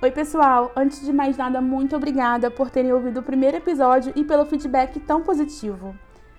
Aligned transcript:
Oi, 0.00 0.12
pessoal! 0.12 0.70
Antes 0.76 1.04
de 1.04 1.12
mais 1.12 1.36
nada, 1.36 1.60
muito 1.60 1.96
obrigada 1.96 2.52
por 2.52 2.70
terem 2.70 2.92
ouvido 2.92 3.18
o 3.18 3.22
primeiro 3.22 3.56
episódio 3.56 4.12
e 4.14 4.22
pelo 4.22 4.46
feedback 4.46 5.00
tão 5.00 5.22
positivo. 5.22 5.92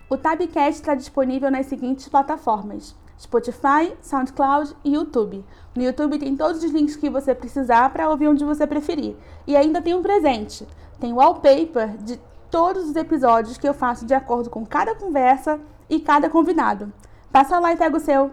O 0.10 0.16
Tabcast 0.16 0.80
está 0.80 0.96
disponível 0.96 1.52
nas 1.52 1.66
seguintes 1.66 2.08
plataformas: 2.08 2.96
Spotify, 3.20 3.94
SoundCloud 4.02 4.74
e 4.82 4.94
YouTube. 4.94 5.44
No 5.76 5.84
YouTube 5.84 6.20
tem 6.20 6.38
todos 6.38 6.64
os 6.64 6.72
links 6.72 6.96
que 6.96 7.10
você 7.10 7.36
precisar 7.36 7.90
para 7.90 8.10
ouvir 8.10 8.30
onde 8.30 8.46
você 8.46 8.66
preferir. 8.66 9.18
E 9.46 9.58
ainda 9.58 9.82
tem 9.82 9.94
um 9.94 10.02
presente: 10.02 10.66
tem 10.98 11.12
wallpaper 11.12 11.98
de 11.98 12.18
todos 12.50 12.90
os 12.90 12.96
episódios 12.96 13.58
que 13.58 13.68
eu 13.68 13.74
faço 13.74 14.06
de 14.06 14.14
acordo 14.14 14.50
com 14.50 14.66
cada 14.66 14.96
conversa 14.96 15.60
e 15.90 16.00
cada 16.00 16.30
convidado. 16.30 16.94
Passa 17.30 17.60
lá 17.60 17.74
e 17.74 17.78
pega 17.78 17.98
o 17.98 18.00
seu! 18.00 18.32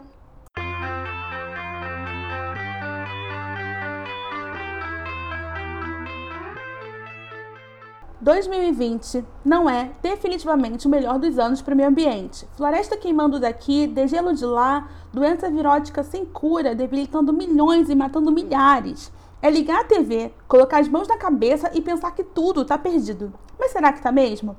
2020 8.27 9.25
não 9.45 9.71
é 9.71 9.93
definitivamente 10.03 10.89
o 10.89 10.91
melhor 10.91 11.17
dos 11.17 11.39
anos 11.39 11.63
para 11.63 11.75
o 11.75 11.77
meio 11.77 11.89
ambiente. 11.89 12.45
Floresta 12.57 12.97
queimando 12.97 13.39
daqui, 13.39 13.87
degelo 13.87 14.35
de 14.35 14.45
lá, 14.45 14.89
doença 15.13 15.49
virótica 15.49 16.03
sem 16.03 16.25
cura, 16.25 16.75
debilitando 16.75 17.33
milhões 17.33 17.89
e 17.89 17.95
matando 17.95 18.33
milhares. 18.33 19.13
É 19.41 19.49
ligar 19.49 19.83
a 19.83 19.85
TV, 19.85 20.33
colocar 20.49 20.81
as 20.81 20.89
mãos 20.89 21.07
na 21.07 21.17
cabeça 21.17 21.71
e 21.73 21.81
pensar 21.81 22.11
que 22.17 22.25
tudo 22.25 22.63
está 22.63 22.77
perdido. 22.77 23.33
Mas 23.57 23.71
será 23.71 23.93
que 23.93 23.99
está 23.99 24.11
mesmo? 24.11 24.57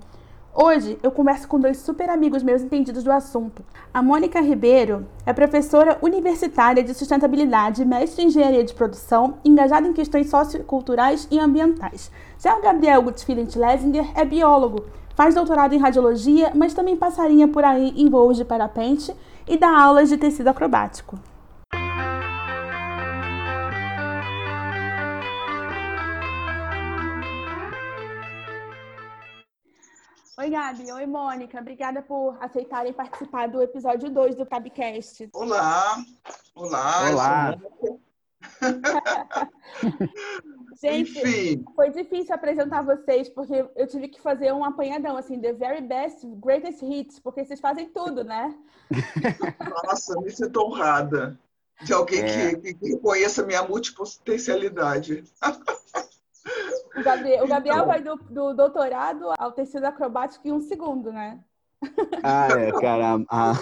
Hoje 0.59 0.97
eu 1.03 1.11
converso 1.11 1.47
com 1.47 1.59
dois 1.59 1.77
super 1.77 2.09
amigos 2.09 2.41
meus 2.41 2.63
entendidos 2.63 3.03
do 3.03 3.11
assunto. 3.11 3.63
A 3.93 4.01
Mônica 4.01 4.41
Ribeiro 4.41 5.05
é 5.23 5.31
professora 5.31 5.99
universitária 6.01 6.81
de 6.81 6.95
sustentabilidade, 6.95 7.85
mestre 7.85 8.23
em 8.23 8.25
engenharia 8.25 8.63
de 8.63 8.73
produção, 8.73 9.35
engajada 9.45 9.87
em 9.87 9.93
questões 9.93 10.31
socioculturais 10.31 11.27
e 11.29 11.37
ambientais. 11.39 12.09
Já 12.39 12.57
o 12.57 12.61
Gabriel 12.63 13.03
Gutfilent 13.03 13.55
Lesinger 13.55 14.09
é 14.15 14.25
biólogo, 14.25 14.85
faz 15.15 15.35
doutorado 15.35 15.75
em 15.75 15.77
radiologia, 15.77 16.51
mas 16.55 16.73
também 16.73 16.97
passarinha 16.97 17.47
por 17.47 17.63
aí 17.63 17.93
em 17.95 18.09
voos 18.09 18.35
de 18.35 18.43
parapente 18.43 19.15
e 19.47 19.57
dá 19.57 19.79
aulas 19.79 20.09
de 20.09 20.17
tecido 20.17 20.47
acrobático. 20.47 21.19
Oi, 30.39 30.51
Gabi. 30.51 30.91
Oi, 30.91 31.05
Mônica. 31.07 31.59
Obrigada 31.59 32.03
por 32.03 32.37
aceitarem 32.39 32.93
participar 32.93 33.47
do 33.47 33.59
episódio 33.59 34.07
2 34.11 34.35
do 34.35 34.45
Cabcast. 34.45 35.27
Olá. 35.33 35.97
Olá. 36.53 37.09
Olá. 37.09 37.57
Gente, 40.79 41.17
Enfim. 41.17 41.65
foi 41.75 41.89
difícil 41.89 42.35
apresentar 42.35 42.83
vocês, 42.83 43.27
porque 43.29 43.67
eu 43.75 43.87
tive 43.87 44.09
que 44.09 44.21
fazer 44.21 44.53
um 44.53 44.63
apanhadão, 44.63 45.17
assim, 45.17 45.41
the 45.41 45.53
very 45.53 45.81
best, 45.81 46.23
greatest 46.35 46.83
hits, 46.83 47.19
porque 47.19 47.43
vocês 47.43 47.59
fazem 47.59 47.89
tudo, 47.89 48.23
né? 48.23 48.55
Nossa, 49.85 50.21
me 50.21 50.29
sinto 50.29 50.61
honrada 50.61 51.35
de 51.81 51.93
alguém 51.93 52.21
é. 52.21 52.55
que, 52.55 52.75
que 52.75 52.95
conheça 52.97 53.43
minha 53.43 53.63
multipotencialidade. 53.63 55.23
O 56.97 57.03
Gabriel, 57.03 57.45
o 57.45 57.47
Gabriel 57.47 57.75
então, 57.75 57.87
vai 57.87 58.01
do, 58.01 58.15
do, 58.15 58.53
doutorado 58.53 59.33
ao 59.37 59.51
tecido 59.51 59.85
acrobático 59.85 60.47
em 60.47 60.51
um 60.51 60.59
segundo, 60.59 61.11
né? 61.11 61.39
Ah, 62.23 62.47
é, 62.57 62.71
cara. 62.79 63.23
A, 63.29 63.53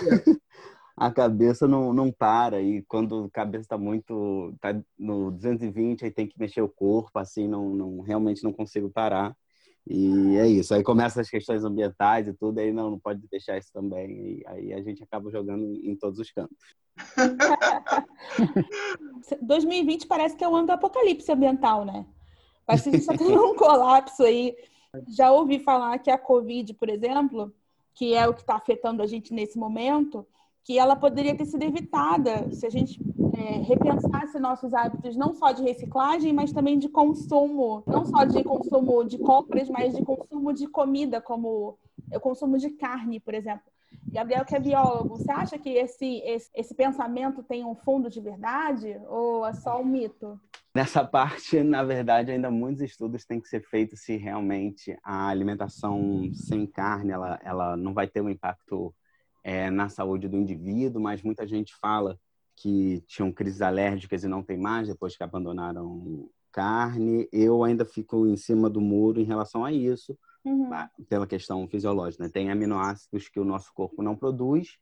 a 0.95 1.11
cabeça 1.11 1.67
não, 1.67 1.93
não 1.93 2.11
para. 2.11 2.61
E 2.61 2.81
quando 2.83 3.25
a 3.25 3.29
cabeça 3.29 3.63
está 3.63 3.77
muito. 3.77 4.55
tá 4.61 4.73
no 4.97 5.31
220, 5.31 6.05
aí 6.05 6.11
tem 6.11 6.27
que 6.27 6.39
mexer 6.39 6.61
o 6.61 6.69
corpo, 6.69 7.19
assim, 7.19 7.47
não, 7.47 7.75
não 7.75 7.99
realmente 7.99 8.43
não 8.43 8.53
consigo 8.53 8.89
parar. 8.89 9.35
E 9.87 10.37
é 10.37 10.47
isso. 10.47 10.73
Aí 10.73 10.81
começam 10.81 11.21
as 11.21 11.29
questões 11.29 11.63
ambientais 11.63 12.27
e 12.27 12.33
tudo, 12.33 12.59
aí 12.59 12.71
não, 12.71 12.91
não 12.91 12.99
pode 12.99 13.21
deixar 13.29 13.57
isso 13.57 13.71
também. 13.71 14.39
E 14.39 14.43
aí 14.47 14.73
a 14.73 14.81
gente 14.81 15.03
acaba 15.03 15.29
jogando 15.29 15.79
em 15.83 15.95
todos 15.95 16.19
os 16.19 16.31
cantos. 16.31 16.57
2020 19.41 20.07
parece 20.07 20.35
que 20.35 20.43
é 20.43 20.47
o 20.47 20.55
ano 20.55 20.67
do 20.67 20.71
apocalipse 20.71 21.31
ambiental, 21.31 21.85
né? 21.85 22.05
Acho 22.67 22.83
que 22.83 22.89
a 22.89 22.91
gente 22.93 23.01
está 23.01 23.17
tendo 23.17 23.45
um 23.45 23.55
colapso 23.55 24.23
aí. 24.23 24.55
Já 25.07 25.31
ouvi 25.31 25.59
falar 25.59 25.99
que 25.99 26.09
a 26.09 26.17
Covid, 26.17 26.73
por 26.73 26.89
exemplo, 26.89 27.53
que 27.93 28.13
é 28.13 28.27
o 28.27 28.33
que 28.33 28.41
está 28.41 28.55
afetando 28.55 29.01
a 29.01 29.07
gente 29.07 29.33
nesse 29.33 29.57
momento, 29.57 30.25
que 30.63 30.79
ela 30.79 30.95
poderia 30.95 31.35
ter 31.35 31.45
sido 31.45 31.63
evitada 31.63 32.51
se 32.51 32.65
a 32.65 32.69
gente 32.69 32.99
é, 33.37 33.59
repensasse 33.61 34.39
nossos 34.39 34.73
hábitos 34.73 35.15
não 35.15 35.33
só 35.33 35.51
de 35.51 35.61
reciclagem, 35.61 36.33
mas 36.33 36.51
também 36.51 36.79
de 36.79 36.89
consumo, 36.89 37.83
não 37.85 38.05
só 38.05 38.25
de 38.25 38.43
consumo 38.43 39.03
de 39.03 39.17
compras, 39.19 39.69
mas 39.69 39.95
de 39.95 40.03
consumo 40.03 40.53
de 40.53 40.67
comida, 40.67 41.21
como 41.21 41.77
o 42.11 42.19
consumo 42.19 42.57
de 42.57 42.71
carne, 42.71 43.19
por 43.19 43.33
exemplo. 43.33 43.74
Gabriel, 44.11 44.45
que 44.45 44.55
é 44.55 44.59
biólogo, 44.59 45.17
você 45.17 45.31
acha 45.31 45.57
que 45.57 45.69
esse, 45.69 46.21
esse, 46.25 46.49
esse 46.55 46.73
pensamento 46.73 47.43
tem 47.43 47.65
um 47.65 47.75
fundo 47.75 48.09
de 48.09 48.21
verdade 48.21 48.97
ou 49.07 49.45
é 49.45 49.51
só 49.51 49.81
um 49.81 49.85
mito? 49.85 50.39
Nessa 50.73 51.03
parte, 51.03 51.61
na 51.63 51.83
verdade, 51.83 52.31
ainda 52.31 52.49
muitos 52.49 52.81
estudos 52.81 53.25
têm 53.25 53.41
que 53.41 53.47
ser 53.47 53.61
feitos 53.61 54.01
se 54.01 54.15
realmente 54.15 54.97
a 55.03 55.27
alimentação 55.27 56.29
sem 56.33 56.65
carne 56.65 57.11
ela, 57.11 57.39
ela 57.43 57.77
não 57.77 57.93
vai 57.93 58.07
ter 58.07 58.21
um 58.21 58.29
impacto 58.29 58.93
é, 59.43 59.69
na 59.69 59.89
saúde 59.89 60.27
do 60.27 60.37
indivíduo, 60.37 61.01
mas 61.01 61.21
muita 61.21 61.45
gente 61.45 61.75
fala 61.75 62.19
que 62.55 63.03
tinham 63.07 63.31
crises 63.31 63.61
alérgicas 63.61 64.23
e 64.23 64.27
não 64.27 64.41
tem 64.41 64.57
mais 64.57 64.87
depois 64.87 65.15
que 65.15 65.23
abandonaram 65.23 66.29
carne. 66.51 67.27
Eu 67.31 67.63
ainda 67.63 67.85
fico 67.85 68.25
em 68.25 68.37
cima 68.37 68.69
do 68.69 68.79
muro 68.79 69.19
em 69.19 69.25
relação 69.25 69.63
a 69.63 69.71
isso, 69.71 70.17
uhum. 70.45 70.69
pela 71.09 71.27
questão 71.27 71.67
fisiológica. 71.67 72.23
Né? 72.23 72.29
Tem 72.29 72.51
aminoácidos 72.51 73.27
que 73.29 73.39
o 73.39 73.45
nosso 73.45 73.73
corpo 73.73 74.03
não 74.03 74.15
produz 74.15 74.77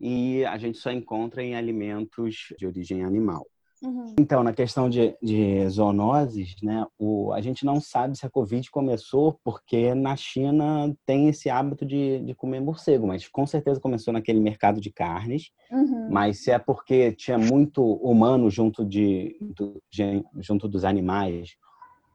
e 0.00 0.44
a 0.44 0.58
gente 0.58 0.78
só 0.78 0.90
encontra 0.90 1.42
em 1.42 1.54
alimentos 1.54 2.52
de 2.58 2.66
origem 2.66 3.04
animal. 3.04 3.46
Uhum. 3.82 4.14
Então, 4.18 4.42
na 4.42 4.54
questão 4.54 4.88
de, 4.88 5.14
de 5.22 5.68
zoonoses, 5.68 6.56
né, 6.62 6.86
o, 6.98 7.32
a 7.32 7.40
gente 7.40 7.64
não 7.64 7.80
sabe 7.80 8.16
se 8.16 8.24
a 8.24 8.30
Covid 8.30 8.70
começou 8.70 9.38
porque 9.44 9.94
na 9.94 10.16
China 10.16 10.94
tem 11.04 11.28
esse 11.28 11.50
hábito 11.50 11.84
de, 11.84 12.20
de 12.20 12.34
comer 12.34 12.60
morcego, 12.60 13.06
mas 13.06 13.28
com 13.28 13.46
certeza 13.46 13.80
começou 13.80 14.12
naquele 14.14 14.40
mercado 14.40 14.80
de 14.80 14.90
carnes. 14.90 15.50
Uhum. 15.70 16.08
Mas 16.10 16.42
se 16.42 16.50
é 16.50 16.58
porque 16.58 17.12
tinha 17.12 17.38
muito 17.38 17.82
humano 17.82 18.50
junto, 18.50 18.84
de, 18.84 19.36
do, 19.40 19.82
de, 19.90 20.24
junto 20.40 20.66
dos 20.68 20.84
animais, 20.84 21.56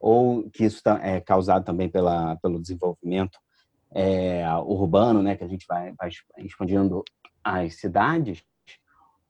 ou 0.02 0.50
que 0.50 0.64
isso 0.64 0.82
é 1.00 1.20
causado 1.20 1.64
também 1.64 1.88
pela, 1.88 2.34
pelo 2.42 2.60
desenvolvimento 2.60 3.38
é, 3.94 4.44
urbano, 4.64 5.22
né, 5.22 5.36
que 5.36 5.44
a 5.44 5.48
gente 5.48 5.64
vai, 5.68 5.92
vai 5.92 6.10
expandindo 6.38 7.04
as 7.44 7.76
cidades, 7.76 8.42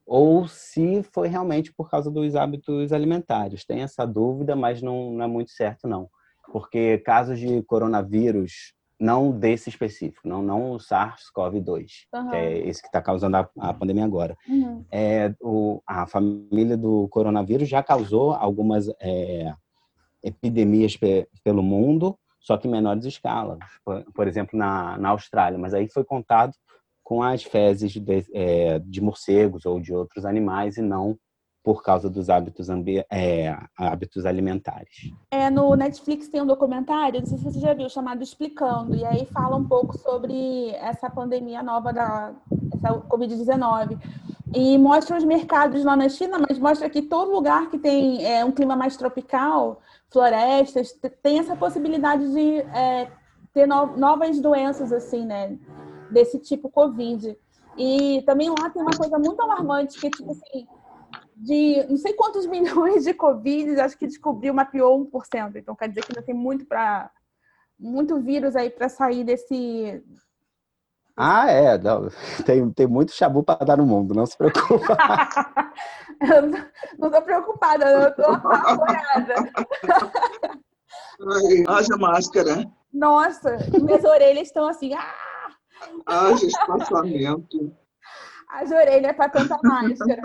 ou 0.06 0.48
se 0.48 1.02
foi 1.12 1.28
realmente 1.28 1.72
por 1.74 1.90
causa 1.90 2.10
dos 2.10 2.34
hábitos 2.34 2.90
alimentares. 2.90 3.64
Tem 3.66 3.82
essa 3.82 4.06
dúvida, 4.06 4.56
mas 4.56 4.80
não, 4.80 5.12
não 5.12 5.24
é 5.24 5.28
muito 5.28 5.50
certo, 5.50 5.86
não. 5.86 6.08
Porque 6.50 6.98
casos 6.98 7.38
de 7.38 7.62
coronavírus, 7.62 8.74
não 8.98 9.30
desse 9.30 9.68
específico, 9.68 10.26
não, 10.26 10.42
não 10.42 10.72
o 10.72 10.76
SARS-CoV-2, 10.78 12.06
uhum. 12.14 12.30
que 12.30 12.36
é 12.36 12.58
esse 12.66 12.80
que 12.80 12.88
está 12.88 13.02
causando 13.02 13.36
a, 13.36 13.48
a, 13.58 13.74
pandemia 13.74 14.04
agora. 14.04 14.36
Uhum. 14.48 14.84
É, 14.90 15.34
o, 15.40 15.82
a 15.86 16.06
família 16.06 16.76
do 16.76 17.08
coronavírus 17.08 17.68
já 17.68 17.82
causou 17.82 18.32
algumas 18.32 18.88
é, 19.00 19.54
epidemias 20.22 20.96
pe, 20.96 21.28
pelo 21.44 21.62
mundo, 21.62 22.16
só 22.40 22.56
que 22.56 22.66
em 22.66 22.70
menores 22.70 23.04
escalas. 23.04 23.58
Por, 23.84 24.04
por 24.12 24.28
exemplo, 24.28 24.58
na, 24.58 24.98
na 24.98 25.10
Austrália, 25.10 25.58
mas 25.58 25.74
aí 25.74 25.88
foi 25.88 26.04
contado 26.04 26.52
com 27.02 27.22
as 27.22 27.42
fezes 27.42 27.92
de, 27.92 28.02
é, 28.32 28.78
de 28.78 29.00
morcegos 29.00 29.66
ou 29.66 29.80
de 29.80 29.92
outros 29.92 30.24
animais 30.24 30.76
e 30.76 30.82
não 30.82 31.18
por 31.62 31.82
causa 31.82 32.10
dos 32.10 32.28
hábitos, 32.28 32.68
é, 33.10 33.56
hábitos 33.78 34.26
alimentares. 34.26 35.12
É, 35.30 35.48
no 35.48 35.76
Netflix 35.76 36.28
tem 36.28 36.42
um 36.42 36.46
documentário, 36.46 37.20
não 37.20 37.26
sei 37.26 37.38
se 37.38 37.44
você 37.44 37.60
já 37.60 37.72
viu, 37.72 37.88
chamado 37.88 38.22
Explicando, 38.22 38.96
e 38.96 39.04
aí 39.04 39.26
fala 39.26 39.56
um 39.56 39.64
pouco 39.64 39.96
sobre 39.96 40.70
essa 40.70 41.08
pandemia 41.08 41.62
nova 41.62 41.92
da 41.92 42.34
Covid-19. 43.08 43.96
E 44.54 44.76
mostra 44.76 45.16
os 45.16 45.24
mercados 45.24 45.84
lá 45.84 45.96
na 45.96 46.08
China, 46.08 46.38
mas 46.38 46.58
mostra 46.58 46.90
que 46.90 47.02
todo 47.02 47.32
lugar 47.32 47.70
que 47.70 47.78
tem 47.78 48.24
é, 48.24 48.44
um 48.44 48.52
clima 48.52 48.76
mais 48.76 48.96
tropical, 48.96 49.80
florestas, 50.10 50.92
tem 51.22 51.38
essa 51.38 51.56
possibilidade 51.56 52.30
de 52.32 52.58
é, 52.58 53.10
ter 53.54 53.66
no, 53.66 53.96
novas 53.96 54.38
doenças, 54.40 54.92
assim, 54.92 55.24
né? 55.24 55.58
desse 56.12 56.38
tipo 56.38 56.70
Covid. 56.70 57.36
E 57.76 58.22
também 58.26 58.50
lá 58.50 58.68
tem 58.70 58.82
uma 58.82 58.96
coisa 58.96 59.18
muito 59.18 59.40
alarmante, 59.40 59.98
que 59.98 60.10
tipo 60.10 60.30
assim, 60.30 60.66
de 61.34 61.86
não 61.88 61.96
sei 61.96 62.12
quantos 62.12 62.46
milhões 62.46 63.04
de 63.04 63.14
Covid, 63.14 63.80
acho 63.80 63.98
que 63.98 64.06
descobriu, 64.06 64.54
mapeou 64.54 65.10
1%. 65.10 65.56
Então 65.56 65.74
quer 65.74 65.88
dizer 65.88 66.04
que 66.04 66.12
ainda 66.12 66.22
tem 66.22 66.34
muito 66.34 66.66
para 66.66 67.10
muito 67.78 68.20
vírus 68.20 68.54
aí 68.54 68.70
para 68.70 68.88
sair 68.88 69.24
desse 69.24 70.00
Ah, 71.16 71.50
é. 71.50 71.78
Não, 71.78 72.08
tem, 72.44 72.70
tem 72.70 72.86
muito 72.86 73.12
chabu 73.12 73.42
para 73.42 73.64
dar 73.64 73.76
no 73.76 73.86
mundo, 73.86 74.14
não 74.14 74.26
se 74.26 74.36
preocupa. 74.36 74.96
eu 76.20 76.42
não 76.98 77.08
estou 77.08 77.22
preocupada, 77.22 77.84
eu 77.86 78.08
estou 78.08 78.26
apavorada. 78.26 79.34
Haja 81.68 81.96
máscara. 81.96 82.64
Nossa, 82.92 83.56
minhas 83.80 84.04
orelhas 84.04 84.48
estão 84.48 84.68
assim. 84.68 84.92
Ah! 84.94 85.32
Haja 86.06 86.46
espaçamento. 86.46 87.74
As 88.48 88.70
orelhas 88.70 89.16
para 89.16 89.30
tanta 89.30 89.58
máscara. 89.62 90.22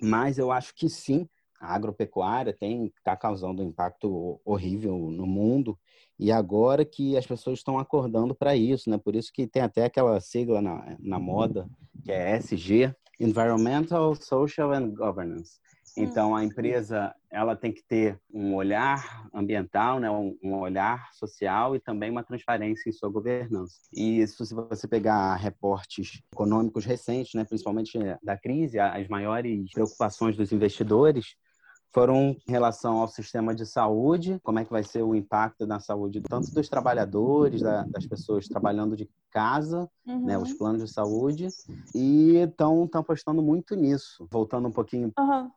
Mas 0.00 0.38
eu 0.38 0.52
acho 0.52 0.74
que 0.74 0.88
sim, 0.88 1.26
a 1.58 1.74
agropecuária 1.74 2.52
tem 2.52 2.86
está 2.86 3.16
causando 3.16 3.62
um 3.62 3.66
impacto 3.66 4.40
horrível 4.44 4.98
no 4.98 5.26
mundo 5.26 5.78
e 6.22 6.30
agora 6.30 6.84
que 6.84 7.16
as 7.16 7.26
pessoas 7.26 7.58
estão 7.58 7.80
acordando 7.80 8.32
para 8.32 8.54
isso, 8.54 8.88
né? 8.88 8.96
Por 8.96 9.16
isso 9.16 9.32
que 9.32 9.44
tem 9.44 9.60
até 9.60 9.86
aquela 9.86 10.20
sigla 10.20 10.62
na, 10.62 10.96
na 11.00 11.18
moda 11.18 11.68
que 12.04 12.12
é 12.12 12.36
SG, 12.36 12.94
Environmental, 13.18 14.14
Social 14.14 14.72
and 14.72 14.90
Governance. 14.90 15.60
Então 15.96 16.34
a 16.34 16.44
empresa 16.44 17.12
ela 17.30 17.56
tem 17.56 17.72
que 17.72 17.82
ter 17.82 18.18
um 18.32 18.54
olhar 18.54 19.28
ambiental, 19.34 19.98
né, 19.98 20.10
um, 20.10 20.54
olhar 20.54 21.10
social 21.12 21.74
e 21.74 21.80
também 21.80 22.10
uma 22.10 22.22
transparência 22.22 22.88
em 22.88 22.92
sua 22.92 23.10
governança. 23.10 23.74
E 23.92 24.26
se 24.26 24.54
você 24.54 24.86
pegar 24.86 25.34
reportes 25.36 26.22
econômicos 26.32 26.84
recentes, 26.84 27.34
né, 27.34 27.44
principalmente 27.44 27.98
da 28.22 28.38
crise, 28.38 28.78
as 28.78 29.08
maiores 29.08 29.70
preocupações 29.72 30.36
dos 30.36 30.52
investidores 30.52 31.36
foram 31.92 32.36
em 32.48 32.50
relação 32.50 32.98
ao 32.98 33.08
sistema 33.08 33.54
de 33.54 33.66
saúde, 33.66 34.40
como 34.42 34.58
é 34.58 34.64
que 34.64 34.70
vai 34.70 34.82
ser 34.82 35.02
o 35.02 35.14
impacto 35.14 35.66
na 35.66 35.78
saúde 35.78 36.22
tanto 36.22 36.52
dos 36.52 36.68
trabalhadores, 36.68 37.60
da, 37.60 37.82
das 37.84 38.06
pessoas 38.06 38.48
trabalhando 38.48 38.96
de 38.96 39.08
casa, 39.30 39.88
uhum. 40.06 40.24
né, 40.24 40.38
os 40.38 40.52
planos 40.54 40.82
de 40.82 40.92
saúde, 40.92 41.48
e 41.94 42.36
estão 42.36 42.88
apostando 42.94 43.42
muito 43.42 43.74
nisso. 43.74 44.26
Voltando 44.30 44.68
um 44.68 44.72
pouquinho 44.72 45.12
uhum 45.18 45.50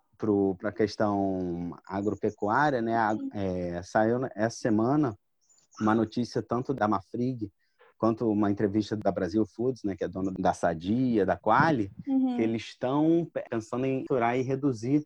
para 0.58 0.70
a 0.70 0.72
questão 0.72 1.78
agropecuária, 1.86 2.82
né? 2.82 2.96
É, 3.34 3.82
saiu 3.84 4.22
essa 4.34 4.58
semana 4.58 5.18
uma 5.80 5.94
notícia 5.94 6.42
tanto 6.42 6.74
da 6.74 6.88
Mafrig 6.88 7.52
quanto 7.98 8.30
uma 8.30 8.52
entrevista 8.52 8.96
da 8.96 9.12
Brasil 9.12 9.46
Foods, 9.46 9.84
né, 9.84 9.96
que 9.96 10.04
é 10.04 10.08
dona 10.08 10.32
da 10.38 10.54
Sadia, 10.54 11.26
da 11.26 11.38
Quali, 11.38 11.92
uhum. 12.08 12.36
que 12.36 12.42
eles 12.42 12.64
estão 12.64 13.28
pensando 13.50 13.86
em 13.86 14.06
furar 14.08 14.38
e 14.38 14.42
reduzir 14.42 15.06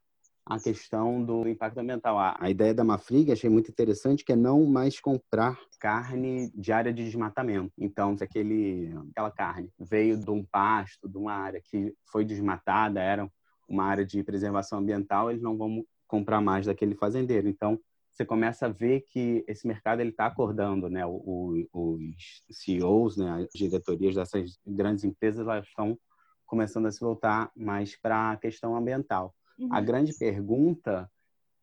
a 0.49 0.59
questão 0.59 1.23
do 1.23 1.47
impacto 1.47 1.77
ambiental. 1.77 2.17
A, 2.17 2.49
ideia 2.49 2.73
da 2.73 2.83
Mafrig, 2.83 3.31
achei 3.31 3.49
muito 3.49 3.69
interessante, 3.69 4.25
que 4.25 4.33
é 4.33 4.35
não 4.35 4.65
mais 4.65 4.99
comprar 4.99 5.59
carne 5.79 6.51
de 6.55 6.71
área 6.71 6.91
de 6.91 7.05
desmatamento. 7.05 7.71
Então, 7.77 8.17
se 8.17 8.23
aquele, 8.23 8.91
aquela 9.11 9.29
carne 9.29 9.71
veio 9.79 10.17
de 10.17 10.31
um 10.31 10.43
pasto, 10.43 11.07
de 11.07 11.17
uma 11.17 11.33
área 11.33 11.61
que 11.63 11.93
foi 12.11 12.25
desmatada, 12.25 12.99
eram 12.99 13.31
uma 13.67 13.83
área 13.83 14.03
de 14.03 14.23
preservação 14.23 14.79
ambiental, 14.79 15.29
eles 15.29 15.43
não 15.43 15.55
vão 15.55 15.85
comprar 16.07 16.41
mais 16.41 16.65
daquele 16.65 16.95
fazendeiro. 16.95 17.47
Então, 17.47 17.79
você 18.11 18.25
começa 18.25 18.65
a 18.65 18.69
ver 18.69 19.01
que 19.01 19.45
esse 19.47 19.67
mercado 19.67 20.01
ele 20.01 20.09
está 20.09 20.25
acordando, 20.25 20.89
né? 20.89 21.05
O, 21.05 21.67
o, 21.71 21.93
os 21.93 22.43
CEOs, 22.51 23.17
né? 23.17 23.43
As 23.43 23.49
diretorias 23.53 24.15
dessas 24.15 24.59
grandes 24.65 25.03
empresas, 25.03 25.47
elas 25.47 25.67
estão 25.67 25.97
começando 26.45 26.87
a 26.87 26.91
se 26.91 26.99
voltar 26.99 27.51
mais 27.55 27.95
para 27.95 28.31
a 28.31 28.37
questão 28.37 28.75
ambiental. 28.75 29.33
Uhum. 29.59 29.73
A 29.73 29.81
grande 29.81 30.13
pergunta 30.17 31.09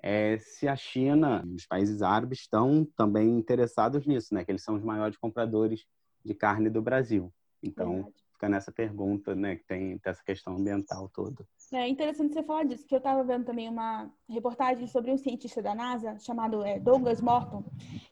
é 0.03 0.39
se 0.39 0.69
a 0.69 0.77
China 0.77 1.43
os 1.55 1.67
países 1.67 2.03
árabes 2.03 2.41
estão 2.41 2.87
também 2.97 3.29
interessados 3.39 4.07
nisso, 4.07 4.35
né? 4.35 4.45
Que 4.45 4.53
eles 4.53 4.63
são 4.63 4.77
os 4.77 4.85
maiores 4.85 5.17
compradores 5.17 5.85
de 6.25 6.35
carne 6.35 6.69
do 6.69 6.83
Brasil. 6.83 7.33
Então, 7.63 7.95
Verdade. 7.95 8.15
fica 8.33 8.49
nessa 8.49 8.71
pergunta, 8.71 9.35
né? 9.35 9.57
Que 9.57 9.65
tem 9.65 10.01
essa 10.05 10.23
questão 10.23 10.57
ambiental 10.57 11.09
toda. 11.09 11.47
É 11.73 11.89
interessante 11.89 12.33
você 12.33 12.43
falar 12.43 12.65
disso, 12.65 12.87
que 12.87 12.95
eu 12.95 12.99
estava 12.99 13.25
vendo 13.25 13.45
também 13.45 13.69
uma 13.69 14.09
reportagem 14.29 14.87
sobre 14.87 15.11
um 15.11 15.17
cientista 15.17 15.61
da 15.61 15.75
NASA 15.75 16.17
chamado 16.21 16.63
é, 16.63 16.79
Douglas 16.79 17.21
Morton, 17.21 17.65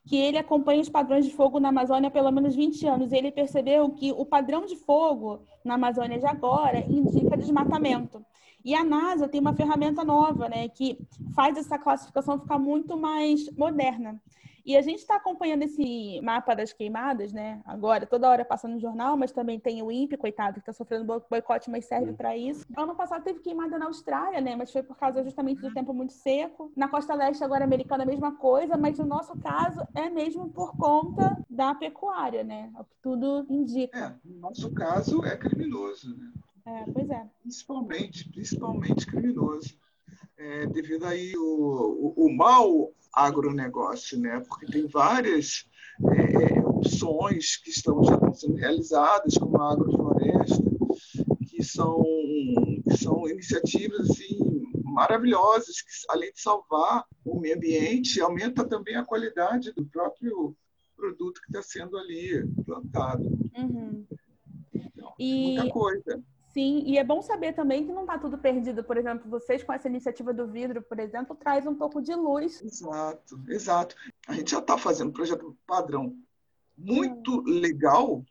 que 0.05 0.17
ele 0.17 0.39
acompanha 0.39 0.81
os 0.81 0.89
padrões 0.89 1.25
de 1.25 1.33
fogo 1.33 1.61
na 1.61 1.69
Amazônia 1.69 2.09
há 2.09 2.11
pelo 2.11 2.33
menos 2.33 2.57
20 2.57 2.87
anos. 2.87 3.13
E 3.13 3.17
ele 3.17 3.31
percebeu 3.31 3.91
que 3.91 4.11
o 4.11 4.27
padrão 4.27 4.67
de 4.67 4.75
fogo 4.77 5.45
na 5.65 5.75
Amazônia 5.75 6.19
de 6.19 6.27
agora 6.27 6.81
indica 6.81 7.37
desmatamento. 7.37 8.25
E 8.65 8.75
a 8.75 8.83
NASA 8.83 9.29
tem 9.29 9.41
uma 9.41 9.53
ferramenta 9.53 10.03
nova, 10.03 10.49
né, 10.49 10.69
que 10.69 10.99
faz 11.35 11.59
essa 11.59 11.79
classificação 11.79 12.41
ficar 12.41 12.59
muito 12.59 12.97
mais 12.97 13.51
moderna. 13.51 14.19
E 14.67 14.79
a 14.79 14.81
gente 14.81 15.01
está 15.01 15.17
acompanhando 15.17 15.63
esse 15.63 16.19
mapa 16.23 16.55
das 16.55 16.73
queimadas, 16.73 17.35
né? 17.35 17.61
Agora, 17.67 18.07
toda 18.07 18.31
hora 18.31 18.47
passando 18.47 18.73
no 18.73 18.81
jornal, 18.81 19.15
mas 19.15 19.31
também 19.31 19.61
tem 19.61 19.83
o 19.83 19.93
INPE, 19.93 20.17
coitado, 20.17 20.55
que 20.55 20.61
está 20.61 20.73
sofrendo 20.73 21.23
boicote, 21.29 21.71
mas 21.71 21.85
serve 21.85 22.15
para 22.15 22.35
isso. 22.35 22.65
Ano 22.75 22.95
passado 22.95 23.23
teve 23.23 23.41
queimada 23.41 23.79
na 23.79 23.85
Austrália, 23.85 24.41
né? 24.41 24.57
Mas 24.57 24.73
foi 24.73 24.83
por 24.83 24.97
causa 24.97 25.23
justamente 25.23 25.61
do 25.61 25.71
tempo 25.75 25.93
muito 25.93 26.15
seco. 26.15 26.73
Na 26.75 26.89
costa 26.89 27.13
leste, 27.15 27.45
agora 27.45 27.63
americana, 27.63 28.05
a 28.05 28.07
mesma 28.07 28.37
coisa, 28.37 28.75
mas 28.79 28.99
no 28.99 29.05
nosso 29.05 29.37
caso 29.37 29.87
é 29.95 30.09
mesmo 30.09 30.49
por 30.49 30.75
conta 30.79 31.37
da 31.51 31.75
pecuária, 31.75 32.43
né? 32.43 32.73
É 32.75 32.81
o 32.81 32.85
que 32.85 32.97
tudo 33.03 33.45
indica. 33.51 33.99
É, 33.99 34.15
no 34.25 34.41
nosso 34.41 34.73
caso 34.73 35.23
é 35.27 35.37
criminoso, 35.37 36.17
né? 36.17 36.33
É, 36.67 36.85
pois 36.93 37.11
é. 37.11 37.27
Principalmente, 37.43 38.29
principalmente 38.31 39.07
criminoso. 39.07 39.77
É, 40.37 40.67
devido 40.67 41.05
aí 41.05 41.37
o, 41.37 42.15
o, 42.17 42.27
o 42.27 42.37
mal 42.37 42.93
agronegócio, 43.13 44.19
né? 44.19 44.41
porque 44.49 44.67
tem 44.67 44.87
várias 44.87 45.69
é, 46.17 46.61
opções 46.61 47.57
que 47.57 47.71
estão 47.71 48.03
já 48.03 48.19
sendo 48.33 48.57
realizadas, 48.57 49.37
como 49.39 49.61
a 49.61 49.73
agrofloresta, 49.73 50.63
que 51.49 51.63
são, 51.63 52.03
que 52.85 52.97
são 52.97 53.29
iniciativas 53.29 54.11
assim, 54.11 54.39
maravilhosas, 54.83 55.81
que 55.81 55.91
além 56.09 56.33
de 56.33 56.41
salvar 56.41 57.05
o 57.25 57.39
meio 57.39 57.57
ambiente, 57.57 58.21
aumenta 58.21 58.65
também 58.65 58.97
a 58.97 59.05
qualidade 59.05 59.73
do 59.73 59.85
próprio 59.87 60.57
produto 60.97 61.41
que 61.41 61.49
está 61.49 61.63
sendo 61.63 61.97
ali 61.97 62.47
plantado. 62.65 63.25
Uhum. 63.57 64.07
Então, 64.75 65.15
e... 65.19 65.55
muita 65.55 65.71
coisa. 65.71 66.23
Sim, 66.55 66.85
e 66.87 66.97
é 66.99 67.03
bom 67.03 67.21
saber 67.21 67.53
também 67.53 67.85
que 67.85 67.93
não 67.93 68.03
está 68.03 68.17
tudo 68.17 68.39
perdido. 68.39 68.85
Por 68.85 68.97
exemplo, 68.97 69.29
vocês 69.29 69.65
com 69.65 69.73
essa 69.73 69.89
iniciativa 69.89 70.33
do 70.33 70.47
vidro, 70.47 70.81
por 70.83 71.01
exemplo, 71.01 71.35
traz 71.35 71.67
um 71.67 71.75
pouco 71.75 72.01
de 72.01 72.15
luz. 72.15 72.63
Exato, 72.63 73.43
exato. 73.49 73.97
A 74.29 74.35
gente 74.35 74.53
já 74.53 74.61
está 74.61 74.79
fazendo 74.79 75.09
um 75.09 75.13
projeto 75.13 75.59
padrão 75.67 76.17
muito 76.79 77.41
legal, 77.41 78.25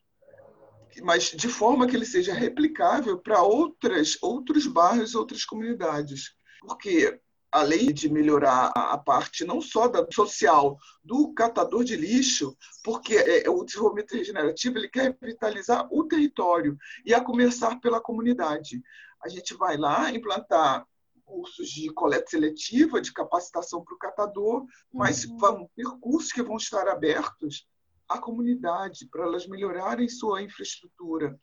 mas 1.01 1.31
de 1.31 1.49
forma 1.49 1.85
que 1.85 1.97
ele 1.97 2.05
seja 2.05 2.33
replicável 2.33 3.19
para 3.19 3.43
outras 3.43 4.17
outros 4.21 4.65
bairros, 4.67 5.15
outras 5.15 5.43
comunidades. 5.43 6.33
Porque 6.61 7.19
além 7.53 7.93
de 7.93 8.09
melhorar 8.09 8.71
a 8.75 8.97
parte 8.97 9.45
não 9.45 9.61
só 9.61 9.87
da 9.87 10.05
social 10.11 10.75
do 11.03 11.31
catador 11.35 11.83
de 11.83 11.95
lixo, 11.95 12.57
porque 12.83 13.15
é, 13.15 13.47
o 13.47 13.63
desenvolvimento 13.63 14.15
regenerativo 14.15 14.79
ele 14.79 14.89
quer 14.89 15.15
revitalizar 15.21 15.87
o 15.91 16.03
território 16.05 16.75
e 17.05 17.13
a 17.13 17.23
começar 17.23 17.79
pela 17.79 18.01
comunidade. 18.01 18.81
A 19.23 19.29
gente 19.29 19.53
vai 19.53 19.77
lá 19.77 20.09
implantar 20.09 20.83
cursos 21.23 21.69
de 21.69 21.93
coleta 21.93 22.31
seletiva, 22.31 22.99
de 22.99 23.13
capacitação 23.13 23.83
para 23.83 23.93
o 23.93 23.99
catador, 23.99 24.65
mas 24.91 25.23
uhum. 25.25 25.37
vão 25.37 25.69
ter 25.75 25.85
cursos 26.01 26.31
que 26.31 26.41
vão 26.41 26.57
estar 26.57 26.87
abertos 26.87 27.67
à 28.09 28.17
comunidade 28.17 29.07
para 29.11 29.25
elas 29.25 29.47
melhorarem 29.47 30.09
sua 30.09 30.41
infraestrutura 30.41 31.39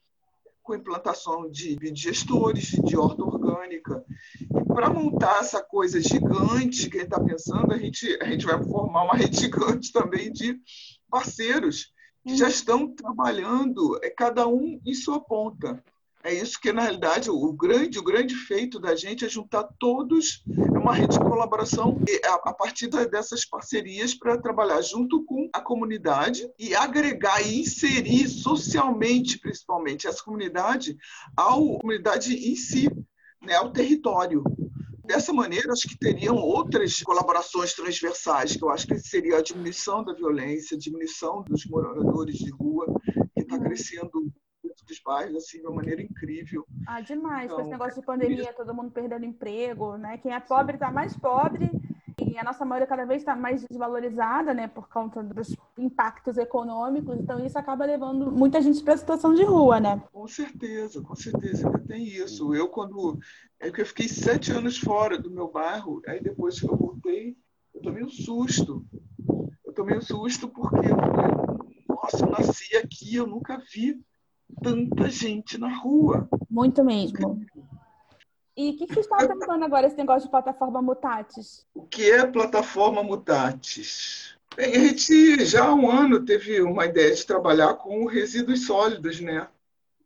com 0.71 0.75
implantação 0.75 1.49
de 1.49 1.75
digestores, 1.75 2.69
de 2.69 2.95
horta 2.95 3.23
orgânica. 3.23 4.05
E 4.39 4.65
para 4.73 4.89
montar 4.89 5.41
essa 5.41 5.61
coisa 5.61 5.99
gigante 5.99 6.89
que 6.89 6.97
a 6.97 7.01
gente 7.01 7.11
está 7.13 7.19
pensando, 7.19 7.73
a 7.73 7.77
gente, 7.77 8.17
a 8.21 8.25
gente 8.25 8.45
vai 8.45 8.63
formar 8.63 9.03
uma 9.03 9.15
rede 9.19 9.37
gigante 9.37 9.91
também 9.91 10.31
de 10.31 10.57
parceiros 11.09 11.91
que 12.25 12.37
já 12.37 12.47
estão 12.47 12.87
trabalhando, 12.93 13.99
é 14.01 14.09
cada 14.09 14.47
um 14.47 14.79
em 14.85 14.93
sua 14.93 15.19
ponta. 15.19 15.83
É 16.23 16.33
isso 16.33 16.59
que, 16.61 16.71
na 16.71 16.83
realidade, 16.83 17.31
o 17.31 17.51
grande, 17.51 17.97
o 17.97 18.03
grande 18.03 18.35
feito 18.35 18.79
da 18.79 18.95
gente 18.95 19.25
é 19.25 19.29
juntar 19.29 19.63
todos, 19.79 20.43
uma 20.69 20.93
rede 20.93 21.17
de 21.17 21.23
colaboração 21.23 21.99
a, 22.43 22.53
partir 22.53 22.87
dessas 22.87 23.43
parcerias 23.43 24.13
para 24.13 24.37
trabalhar 24.37 24.81
junto 24.81 25.23
com 25.25 25.49
a 25.51 25.59
comunidade 25.59 26.47
e 26.59 26.75
agregar 26.75 27.41
e 27.41 27.61
inserir 27.61 28.27
socialmente, 28.27 29.39
principalmente, 29.39 30.05
essa 30.05 30.23
comunidade 30.23 30.95
à 31.35 31.45
comunidade 31.45 32.35
em 32.35 32.55
si, 32.55 32.87
né, 33.41 33.55
ao 33.55 33.71
território. 33.71 34.43
Dessa 35.03 35.33
maneira, 35.33 35.73
acho 35.73 35.87
que 35.87 35.97
teriam 35.97 36.35
outras 36.35 37.01
colaborações 37.01 37.73
transversais, 37.73 38.55
que 38.55 38.63
eu 38.63 38.69
acho 38.69 38.85
que 38.85 38.97
seria 38.99 39.37
a 39.37 39.41
diminuição 39.41 40.03
da 40.03 40.13
violência, 40.13 40.77
diminuição 40.77 41.43
dos 41.43 41.65
moradores 41.65 42.37
de 42.37 42.51
rua, 42.51 42.85
que 43.33 43.41
está 43.41 43.59
crescendo 43.59 44.31
dos 44.91 44.99
bairros 44.99 45.35
assim, 45.37 45.59
de 45.59 45.67
uma 45.67 45.75
maneira 45.75 46.01
incrível. 46.01 46.65
Ah, 46.85 47.01
demais. 47.01 47.45
Então, 47.45 47.55
Com 47.55 47.61
esse 47.61 47.71
negócio 47.71 47.99
de 48.01 48.05
pandemia, 48.05 48.53
todo 48.53 48.73
mundo 48.73 48.91
perdendo 48.91 49.25
emprego, 49.25 49.95
né? 49.95 50.17
Quem 50.17 50.33
é 50.33 50.39
pobre 50.39 50.75
está 50.75 50.91
mais 50.91 51.15
pobre 51.15 51.71
e 52.19 52.37
a 52.37 52.43
nossa 52.43 52.63
moeda 52.63 52.85
cada 52.85 53.05
vez 53.05 53.21
está 53.21 53.35
mais 53.35 53.65
desvalorizada, 53.65 54.53
né, 54.53 54.67
por 54.67 54.87
conta 54.87 55.23
dos 55.23 55.55
impactos 55.77 56.37
econômicos, 56.37 57.17
então 57.19 57.43
isso 57.43 57.57
acaba 57.57 57.85
levando 57.85 58.31
muita 58.31 58.61
gente 58.61 58.83
para 58.83 58.93
a 58.93 58.97
situação 58.97 59.33
de 59.33 59.43
rua, 59.43 59.79
né? 59.79 60.03
Com 60.11 60.27
certeza, 60.27 61.01
com 61.01 61.15
certeza, 61.15 61.67
ainda 61.67 61.79
tem 61.79 62.03
isso. 62.03 62.53
Eu, 62.53 62.67
quando. 62.67 63.19
É 63.59 63.71
que 63.71 63.81
eu 63.81 63.85
fiquei 63.85 64.07
sete 64.07 64.51
anos 64.51 64.77
fora 64.77 65.17
do 65.17 65.31
meu 65.31 65.47
bairro, 65.51 66.01
aí 66.07 66.21
depois 66.21 66.59
que 66.59 66.67
eu 66.67 66.75
voltei, 66.75 67.35
eu 67.73 67.81
tomei 67.81 68.03
um 68.03 68.09
susto. 68.09 68.85
Eu 69.65 69.73
tomei 69.73 69.97
um 69.97 70.01
susto 70.01 70.47
porque, 70.47 70.87
nossa, 71.87 72.25
eu 72.25 72.29
nasci 72.29 72.75
aqui, 72.77 73.15
eu 73.15 73.27
nunca 73.27 73.61
vi 73.71 73.99
tanta 74.61 75.09
gente 75.09 75.57
na 75.57 75.73
rua. 75.79 76.29
Muito 76.49 76.83
mesmo. 76.83 77.43
E 78.55 78.71
o 78.71 78.77
que, 78.77 78.85
que 78.85 78.93
vocês 78.93 79.07
estão 79.07 79.39
pensando 79.39 79.63
agora, 79.63 79.87
esse 79.87 79.97
negócio 79.97 80.23
de 80.23 80.31
plataforma 80.31 80.81
Mutatis? 80.81 81.65
O 81.73 81.83
que 81.83 82.11
é 82.11 82.25
plataforma 82.27 83.01
Mutatis? 83.01 84.37
Bem, 84.55 84.75
a 84.75 84.79
gente 84.79 85.45
já 85.45 85.65
há 85.65 85.73
um 85.73 85.89
ano 85.89 86.23
teve 86.25 86.61
uma 86.61 86.85
ideia 86.85 87.15
de 87.15 87.25
trabalhar 87.25 87.75
com 87.75 88.05
resíduos 88.05 88.65
sólidos, 88.65 89.21
né? 89.21 89.47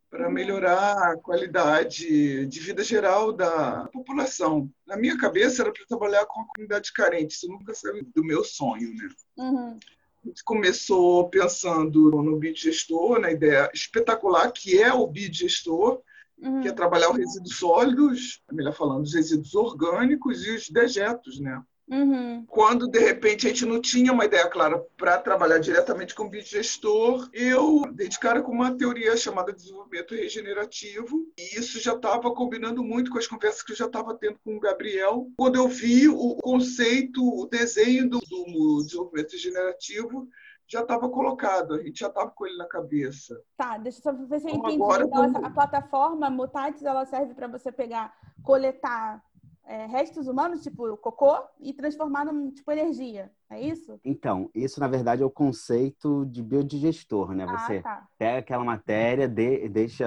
Para 0.08 0.30
melhorar 0.30 1.12
a 1.12 1.16
qualidade 1.16 2.46
de 2.46 2.60
vida 2.60 2.84
geral 2.84 3.32
da 3.32 3.88
população. 3.92 4.70
Na 4.86 4.96
minha 4.96 5.18
cabeça 5.18 5.62
era 5.62 5.72
para 5.72 5.84
trabalhar 5.86 6.24
com 6.26 6.40
a 6.40 6.46
comunidade 6.46 6.92
carente, 6.92 7.34
isso 7.34 7.48
nunca 7.48 7.74
saiu 7.74 8.06
do 8.14 8.24
meu 8.24 8.44
sonho, 8.44 8.94
né? 8.94 9.08
Uhum. 9.36 9.78
A 10.26 10.28
gente 10.28 10.42
começou 10.42 11.30
pensando 11.30 12.10
no 12.10 12.36
biogestor, 12.36 13.20
na 13.20 13.30
ideia 13.30 13.70
espetacular 13.72 14.50
que 14.50 14.82
é 14.82 14.92
o 14.92 15.06
biogestor, 15.06 16.02
uhum. 16.36 16.62
que 16.62 16.68
é 16.68 16.72
trabalhar 16.72 17.12
os 17.12 17.16
resíduos 17.16 17.56
sólidos, 17.56 18.42
melhor 18.50 18.72
falando, 18.72 19.04
os 19.04 19.14
resíduos 19.14 19.54
orgânicos 19.54 20.44
e 20.44 20.50
os 20.50 20.68
dejetos, 20.68 21.38
né? 21.38 21.62
Uhum. 21.88 22.44
Quando, 22.46 22.88
de 22.88 22.98
repente, 22.98 23.46
a 23.46 23.50
gente 23.50 23.64
não 23.64 23.80
tinha 23.80 24.12
uma 24.12 24.24
ideia 24.24 24.48
clara 24.48 24.78
para 24.96 25.18
trabalhar 25.18 25.58
diretamente 25.58 26.14
com 26.14 26.28
biogestor, 26.28 27.28
eu 27.32 27.82
dei 27.92 28.08
de 28.08 28.18
cara 28.18 28.42
com 28.42 28.52
uma 28.52 28.76
teoria 28.76 29.16
chamada 29.16 29.52
desenvolvimento 29.52 30.14
regenerativo, 30.14 31.26
e 31.38 31.58
isso 31.58 31.80
já 31.80 31.94
estava 31.94 32.34
combinando 32.34 32.82
muito 32.82 33.10
com 33.10 33.18
as 33.18 33.26
conversas 33.26 33.62
que 33.62 33.72
eu 33.72 33.76
já 33.76 33.86
estava 33.86 34.14
tendo 34.14 34.38
com 34.44 34.56
o 34.56 34.60
Gabriel. 34.60 35.28
Quando 35.36 35.56
eu 35.56 35.68
vi 35.68 36.08
o 36.08 36.34
conceito, 36.36 37.22
o 37.22 37.46
desenho 37.46 38.08
do, 38.08 38.18
do 38.18 38.82
desenvolvimento 38.82 39.32
regenerativo, 39.32 40.28
já 40.68 40.80
estava 40.80 41.08
colocado, 41.08 41.74
a 41.74 41.82
gente 41.82 42.00
já 42.00 42.08
estava 42.08 42.30
com 42.30 42.44
ele 42.44 42.56
na 42.56 42.66
cabeça. 42.66 43.40
Tá, 43.56 43.78
deixa 43.78 43.98
eu 43.98 44.02
só 44.02 44.12
ver 44.12 44.40
se 44.40 44.48
eu 44.48 44.54
então, 44.56 44.70
entendi. 44.70 44.82
Agora, 44.82 45.04
então, 45.04 45.44
a 45.44 45.50
plataforma 45.50 46.28
Mutatis, 46.28 46.82
ela 46.82 47.06
serve 47.06 47.34
para 47.34 47.46
você 47.46 47.70
pegar, 47.70 48.12
coletar 48.42 49.22
é, 49.66 49.86
restos 49.86 50.28
humanos, 50.28 50.62
tipo 50.62 50.96
cocô, 50.96 51.36
e 51.60 51.72
transformar 51.72 52.24
num 52.24 52.50
tipo 52.50 52.70
energia. 52.70 53.30
É 53.50 53.60
isso? 53.60 54.00
Então, 54.04 54.50
isso 54.54 54.80
na 54.80 54.88
verdade 54.88 55.22
é 55.22 55.26
o 55.26 55.30
conceito 55.30 56.24
de 56.26 56.42
biodigestor, 56.42 57.32
né? 57.32 57.44
Ah, 57.48 57.58
você 57.58 57.80
tá. 57.80 58.06
pega 58.18 58.38
aquela 58.38 58.64
matéria, 58.64 59.28
de, 59.28 59.68
deixa 59.68 60.06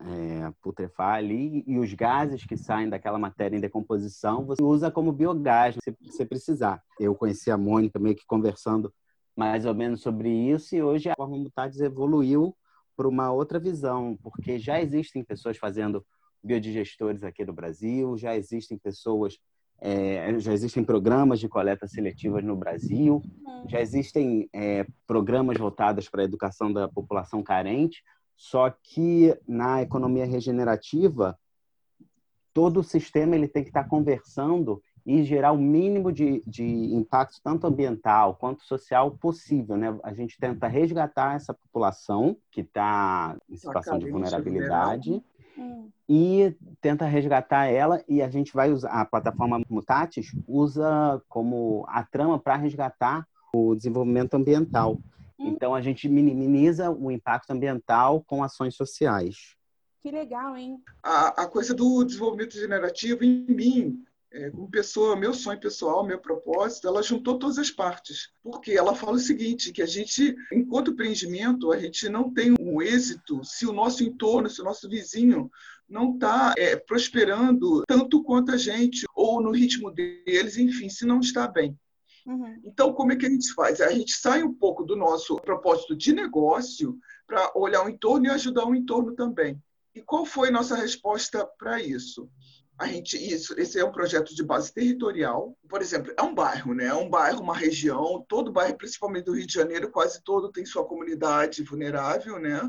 é, 0.00 0.52
putrefar 0.60 1.16
ali 1.16 1.64
e 1.66 1.78
os 1.78 1.92
gases 1.94 2.44
que 2.44 2.56
saem 2.56 2.88
daquela 2.88 3.18
matéria 3.18 3.56
em 3.56 3.60
decomposição 3.60 4.44
você 4.44 4.62
usa 4.62 4.90
como 4.90 5.12
biogás 5.12 5.76
se 5.82 5.96
você 6.00 6.24
precisar. 6.24 6.82
Eu 6.98 7.14
conheci 7.14 7.50
a 7.50 7.56
Mônica 7.56 7.98
meio 7.98 8.16
que 8.16 8.26
conversando 8.26 8.92
mais 9.36 9.64
ou 9.64 9.74
menos 9.74 10.00
sobre 10.00 10.28
isso 10.28 10.74
e 10.76 10.82
hoje 10.82 11.08
a 11.08 11.14
forma 11.16 11.36
Mutatis 11.36 11.80
evoluiu 11.80 12.54
para 12.96 13.08
uma 13.08 13.32
outra 13.32 13.58
visão, 13.58 14.18
porque 14.22 14.58
já 14.58 14.80
existem 14.80 15.24
pessoas 15.24 15.56
fazendo 15.56 16.04
biodigestores 16.42 17.22
aqui 17.22 17.44
no 17.44 17.52
Brasil, 17.52 18.16
já 18.16 18.36
existem 18.36 18.76
pessoas, 18.78 19.38
é, 19.80 20.38
já 20.38 20.52
existem 20.52 20.84
programas 20.84 21.40
de 21.40 21.48
coleta 21.48 21.86
seletiva 21.86 22.40
no 22.40 22.56
Brasil, 22.56 23.22
uhum. 23.46 23.68
já 23.68 23.80
existem 23.80 24.48
é, 24.52 24.86
programas 25.06 25.56
voltados 25.58 26.08
para 26.08 26.22
a 26.22 26.24
educação 26.24 26.72
da 26.72 26.88
população 26.88 27.42
carente, 27.42 28.02
só 28.36 28.70
que 28.70 29.36
na 29.46 29.82
economia 29.82 30.24
regenerativa 30.24 31.38
todo 32.52 32.80
o 32.80 32.84
sistema 32.84 33.34
ele 33.34 33.48
tem 33.48 33.62
que 33.62 33.70
estar 33.70 33.84
conversando 33.84 34.82
e 35.04 35.24
gerar 35.24 35.52
o 35.52 35.58
mínimo 35.58 36.12
de, 36.12 36.42
de 36.46 36.64
impacto, 36.94 37.40
tanto 37.42 37.66
ambiental 37.66 38.36
quanto 38.36 38.62
social, 38.62 39.10
possível. 39.10 39.76
Né? 39.76 39.98
A 40.04 40.12
gente 40.12 40.38
tenta 40.38 40.68
resgatar 40.68 41.34
essa 41.34 41.52
população 41.52 42.36
que 42.50 42.60
está 42.60 43.36
em 43.48 43.56
situação 43.56 43.98
de 43.98 44.10
vulnerabilidade 44.10 45.22
hum. 45.56 45.88
e 46.08 46.54
tenta 46.80 47.04
resgatar 47.04 47.66
ela 47.66 48.02
e 48.08 48.22
a 48.22 48.28
gente 48.28 48.52
vai 48.52 48.70
usar 48.70 48.90
a 48.90 49.04
plataforma 49.04 49.60
Mutatis 49.68 50.32
usa 50.46 51.22
como 51.28 51.84
a 51.88 52.02
trama 52.04 52.38
para 52.38 52.56
resgatar 52.56 53.26
o 53.52 53.74
desenvolvimento 53.74 54.34
ambiental. 54.34 54.98
Hum. 55.38 55.48
Então 55.48 55.74
a 55.74 55.80
gente 55.80 56.08
minimiza 56.08 56.90
o 56.90 57.10
impacto 57.10 57.50
ambiental 57.50 58.22
com 58.26 58.42
ações 58.42 58.74
sociais. 58.74 59.56
Que 60.00 60.10
legal, 60.10 60.56
hein? 60.56 60.82
A, 61.02 61.42
a 61.42 61.46
coisa 61.46 61.72
do 61.72 62.02
desenvolvimento 62.04 62.54
generativo 62.54 63.22
em 63.22 63.46
mim 63.48 64.04
é, 64.32 64.50
como 64.50 64.70
pessoa, 64.70 65.14
meu 65.14 65.34
sonho 65.34 65.60
pessoal, 65.60 66.04
meu 66.04 66.18
propósito, 66.18 66.88
ela 66.88 67.02
juntou 67.02 67.38
todas 67.38 67.58
as 67.58 67.70
partes. 67.70 68.30
Porque 68.42 68.72
ela 68.72 68.94
fala 68.94 69.16
o 69.16 69.20
seguinte, 69.20 69.72
que 69.72 69.82
a 69.82 69.86
gente, 69.86 70.34
enquanto 70.52 70.92
empreendimento, 70.92 71.72
a 71.72 71.78
gente 71.78 72.08
não 72.08 72.32
tem 72.32 72.54
um 72.58 72.80
êxito 72.80 73.44
se 73.44 73.66
o 73.66 73.72
nosso 73.72 74.02
entorno, 74.02 74.48
se 74.48 74.60
o 74.60 74.64
nosso 74.64 74.88
vizinho 74.88 75.50
não 75.88 76.14
está 76.14 76.54
é, 76.56 76.76
prosperando 76.76 77.82
tanto 77.86 78.22
quanto 78.22 78.52
a 78.52 78.56
gente, 78.56 79.04
ou 79.14 79.42
no 79.42 79.50
ritmo 79.50 79.90
deles, 79.90 80.56
enfim, 80.56 80.88
se 80.88 81.04
não 81.04 81.20
está 81.20 81.46
bem. 81.46 81.78
Uhum. 82.26 82.60
Então, 82.64 82.92
como 82.92 83.12
é 83.12 83.16
que 83.16 83.26
a 83.26 83.30
gente 83.30 83.52
faz? 83.52 83.80
A 83.80 83.90
gente 83.90 84.12
sai 84.12 84.42
um 84.42 84.54
pouco 84.54 84.84
do 84.84 84.96
nosso 84.96 85.36
propósito 85.36 85.94
de 85.94 86.12
negócio 86.12 86.96
para 87.26 87.52
olhar 87.54 87.84
o 87.84 87.88
entorno 87.88 88.26
e 88.26 88.30
ajudar 88.30 88.64
o 88.64 88.74
entorno 88.74 89.14
também. 89.14 89.60
E 89.94 90.00
qual 90.00 90.24
foi 90.24 90.50
nossa 90.50 90.74
resposta 90.74 91.46
para 91.58 91.82
isso? 91.82 92.30
A 92.78 92.86
gente 92.86 93.16
isso 93.16 93.58
esse 93.58 93.78
é 93.78 93.84
um 93.84 93.92
projeto 93.92 94.34
de 94.34 94.42
base 94.42 94.72
territorial. 94.72 95.56
Por 95.68 95.80
exemplo 95.80 96.12
é 96.16 96.22
um 96.22 96.34
bairro 96.34 96.74
né? 96.74 96.86
É 96.86 96.94
um 96.94 97.08
bairro 97.08 97.40
uma 97.40 97.56
região. 97.56 98.24
Todo 98.28 98.52
bairro 98.52 98.76
principalmente 98.76 99.24
do 99.24 99.34
Rio 99.34 99.46
de 99.46 99.54
Janeiro 99.54 99.90
quase 99.90 100.22
todo 100.24 100.50
tem 100.50 100.64
sua 100.64 100.84
comunidade 100.86 101.62
vulnerável 101.62 102.38
né? 102.38 102.60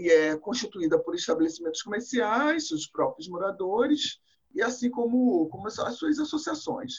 E 0.00 0.08
é 0.10 0.36
constituída 0.36 0.98
por 0.98 1.14
estabelecimentos 1.14 1.82
comerciais 1.82 2.70
os 2.70 2.86
próprios 2.86 3.28
moradores 3.28 4.18
e 4.54 4.62
assim 4.62 4.90
como 4.90 5.48
como 5.48 5.66
as 5.68 5.96
suas 5.96 6.18
associações. 6.18 6.94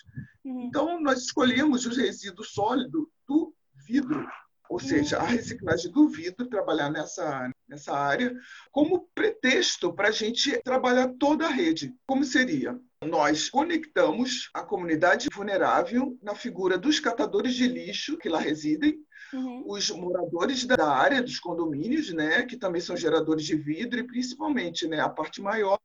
Uhum. 0.46 0.62
então 0.62 1.02
nós 1.02 1.20
escolhemos 1.20 1.86
os 1.86 1.98
resíduos 1.98 2.54
sólidos 2.54 3.08
do 3.28 3.54
vidro. 3.86 4.26
Ou 4.70 4.80
seja, 4.80 5.20
a 5.20 5.24
reciclagem 5.24 5.92
do 5.92 6.08
vidro, 6.08 6.48
trabalhar 6.48 6.90
nessa, 6.90 7.52
nessa 7.74 7.94
área, 7.94 8.34
como 8.72 9.10
pretexto 9.16 9.94
para 9.94 10.10
a 10.10 10.12
gente 10.12 10.62
trabalhar 10.64 11.12
toda 11.20 11.46
a 11.46 11.50
rede. 11.50 11.94
Como 12.06 12.24
seria? 12.24 12.80
Nós 13.04 13.50
conectamos 13.50 14.50
a 14.54 14.62
comunidade 14.62 15.28
vulnerável 15.34 16.18
na 16.22 16.36
figura 16.36 16.78
dos 16.78 17.00
catadores 17.00 17.56
de 17.56 17.68
lixo 17.68 18.18
que 18.18 18.30
lá 18.30 18.40
residem, 18.40 18.96
uhum. 19.34 19.64
os 19.68 19.90
moradores 19.90 20.66
da 20.66 20.88
área 20.88 21.22
dos 21.22 21.40
condomínios, 21.40 22.14
né, 22.14 22.44
que 22.44 22.58
também 22.58 22.80
são 22.80 22.96
geradores 22.96 23.46
de 23.46 23.56
vidro, 23.56 24.00
e 24.00 24.08
principalmente 24.08 24.88
né, 24.88 25.00
a 25.00 25.10
parte 25.10 25.42
maior, 25.42 25.80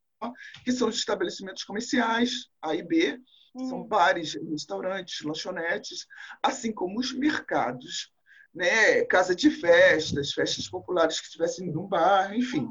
que 0.65 0.73
são 0.73 0.89
os 0.89 0.97
estabelecimentos 0.97 1.65
comerciais, 1.65 2.49
A 2.63 2.75
e 2.75 2.83
B, 2.83 3.19
uhum. 3.55 3.69
são 3.69 3.83
bares, 3.83 4.35
restaurantes, 4.35 5.25
lanchonetes, 5.25 6.07
assim 6.43 6.71
como 6.71 7.01
os 7.01 7.13
mercados 7.13 8.13
né, 8.55 9.05
casa 9.05 9.35
de 9.35 9.51
festas, 9.51 10.33
festas 10.33 10.69
populares 10.69 11.21
que 11.21 11.27
estivessem 11.27 11.71
num 11.71 11.87
bairro, 11.87 12.35
enfim, 12.35 12.69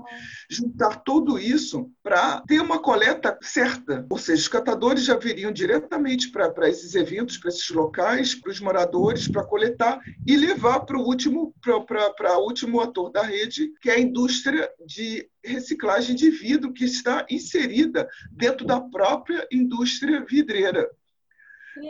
juntar 0.49 0.97
tudo 1.03 1.39
isso 1.39 1.89
para 2.03 2.41
ter 2.41 2.59
uma 2.59 2.79
coleta 2.79 3.37
certa. 3.41 4.05
Ou 4.09 4.17
seja, 4.17 4.41
os 4.41 4.47
catadores 4.47 5.05
já 5.05 5.15
viriam 5.15 5.51
diretamente 5.51 6.29
para 6.29 6.69
esses 6.69 6.95
eventos, 6.95 7.37
para 7.37 7.49
esses 7.49 7.69
locais, 7.69 8.35
para 8.35 8.51
os 8.51 8.59
moradores, 8.59 9.27
para 9.27 9.45
coletar 9.45 9.99
e 10.25 10.35
levar 10.35 10.81
para 10.81 10.97
o 10.97 11.05
último, 11.05 11.53
para 11.61 12.37
o 12.37 12.43
último 12.43 12.81
ator 12.81 13.11
da 13.11 13.21
rede, 13.21 13.71
que 13.81 13.89
é 13.89 13.93
a 13.93 13.99
indústria 13.99 14.69
de 14.85 15.29
reciclagem 15.43 16.15
de 16.15 16.29
vidro, 16.29 16.73
que 16.73 16.85
está 16.85 17.25
inserida 17.29 18.07
dentro 18.31 18.65
da 18.65 18.81
própria 18.81 19.47
indústria 19.51 20.23
vidreira. 20.25 20.89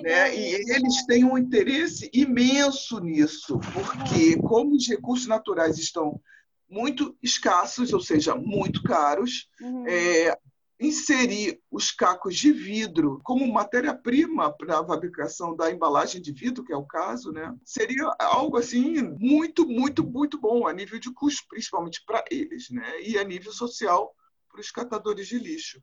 Né? 0.01 0.35
E 0.35 0.53
eles 0.71 1.05
têm 1.05 1.23
um 1.23 1.37
interesse 1.37 2.09
imenso 2.13 2.99
nisso, 2.99 3.59
porque 3.73 4.37
como 4.37 4.75
os 4.75 4.87
recursos 4.87 5.27
naturais 5.27 5.77
estão 5.77 6.21
muito 6.69 7.17
escassos, 7.23 7.93
ou 7.93 8.01
seja, 8.01 8.35
muito 8.35 8.83
caros, 8.83 9.49
uhum. 9.61 9.87
é, 9.87 10.37
inserir 10.79 11.59
os 11.71 11.91
cacos 11.91 12.35
de 12.35 12.51
vidro 12.51 13.19
como 13.23 13.51
matéria-prima 13.51 14.55
para 14.55 14.79
a 14.79 14.85
fabricação 14.85 15.55
da 15.55 15.71
embalagem 15.71 16.21
de 16.21 16.31
vidro, 16.31 16.63
que 16.63 16.73
é 16.73 16.77
o 16.77 16.85
caso, 16.85 17.31
né? 17.31 17.55
seria 17.63 18.13
algo 18.19 18.57
assim 18.57 19.01
muito, 19.19 19.65
muito, 19.65 20.05
muito 20.05 20.39
bom 20.39 20.67
a 20.67 20.73
nível 20.73 20.99
de 20.99 21.11
custo, 21.13 21.47
principalmente 21.49 22.03
para 22.05 22.23
eles, 22.29 22.69
né? 22.69 23.01
e 23.01 23.17
a 23.17 23.23
nível 23.23 23.51
social 23.51 24.13
para 24.51 24.61
os 24.61 24.69
catadores 24.69 25.27
de 25.27 25.39
lixo. 25.39 25.81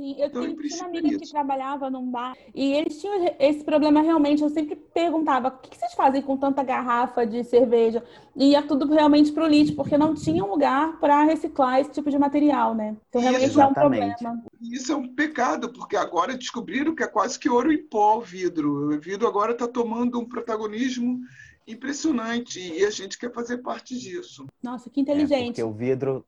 Sim, 0.00 0.16
eu 0.18 0.28
então, 0.28 0.56
tinha 0.56 0.76
uma 0.76 0.86
amiga 0.86 1.18
que 1.18 1.30
trabalhava 1.30 1.90
num 1.90 2.10
bar 2.10 2.34
e 2.54 2.72
eles 2.72 2.98
tinham 2.98 3.36
esse 3.38 3.62
problema 3.62 4.00
realmente. 4.00 4.42
Eu 4.42 4.48
sempre 4.48 4.74
perguntava: 4.74 5.48
o 5.48 5.58
que 5.58 5.76
vocês 5.76 5.92
fazem 5.92 6.22
com 6.22 6.38
tanta 6.38 6.62
garrafa 6.62 7.26
de 7.26 7.44
cerveja? 7.44 8.02
E 8.34 8.52
ia 8.52 8.62
tudo 8.62 8.90
realmente 8.90 9.30
para 9.30 9.44
o 9.44 9.46
lixo, 9.46 9.76
porque 9.76 9.98
não 9.98 10.14
tinha 10.14 10.42
um 10.42 10.48
lugar 10.48 10.98
para 11.00 11.22
reciclar 11.24 11.80
esse 11.80 11.90
tipo 11.90 12.10
de 12.10 12.18
material, 12.18 12.74
né? 12.74 12.96
Então, 13.10 13.20
realmente 13.20 13.44
Exatamente. 13.44 14.24
é 14.24 14.26
um 14.26 14.26
problema. 14.30 14.44
Isso 14.62 14.90
é 14.90 14.96
um 14.96 15.14
pecado, 15.14 15.70
porque 15.70 15.96
agora 15.96 16.34
descobriram 16.34 16.94
que 16.94 17.02
é 17.02 17.06
quase 17.06 17.38
que 17.38 17.50
ouro 17.50 17.70
em 17.70 17.86
pó 17.86 18.16
o 18.16 18.22
vidro. 18.22 18.94
O 18.94 18.98
vidro 18.98 19.28
agora 19.28 19.52
está 19.52 19.68
tomando 19.68 20.18
um 20.18 20.24
protagonismo 20.24 21.20
impressionante 21.68 22.58
e 22.58 22.86
a 22.86 22.90
gente 22.90 23.18
quer 23.18 23.30
fazer 23.34 23.58
parte 23.58 23.98
disso. 23.98 24.46
Nossa, 24.62 24.88
que 24.88 24.98
inteligente. 24.98 25.60
É 25.60 25.62
porque 25.62 25.62
o 25.62 25.72
vidro 25.72 26.24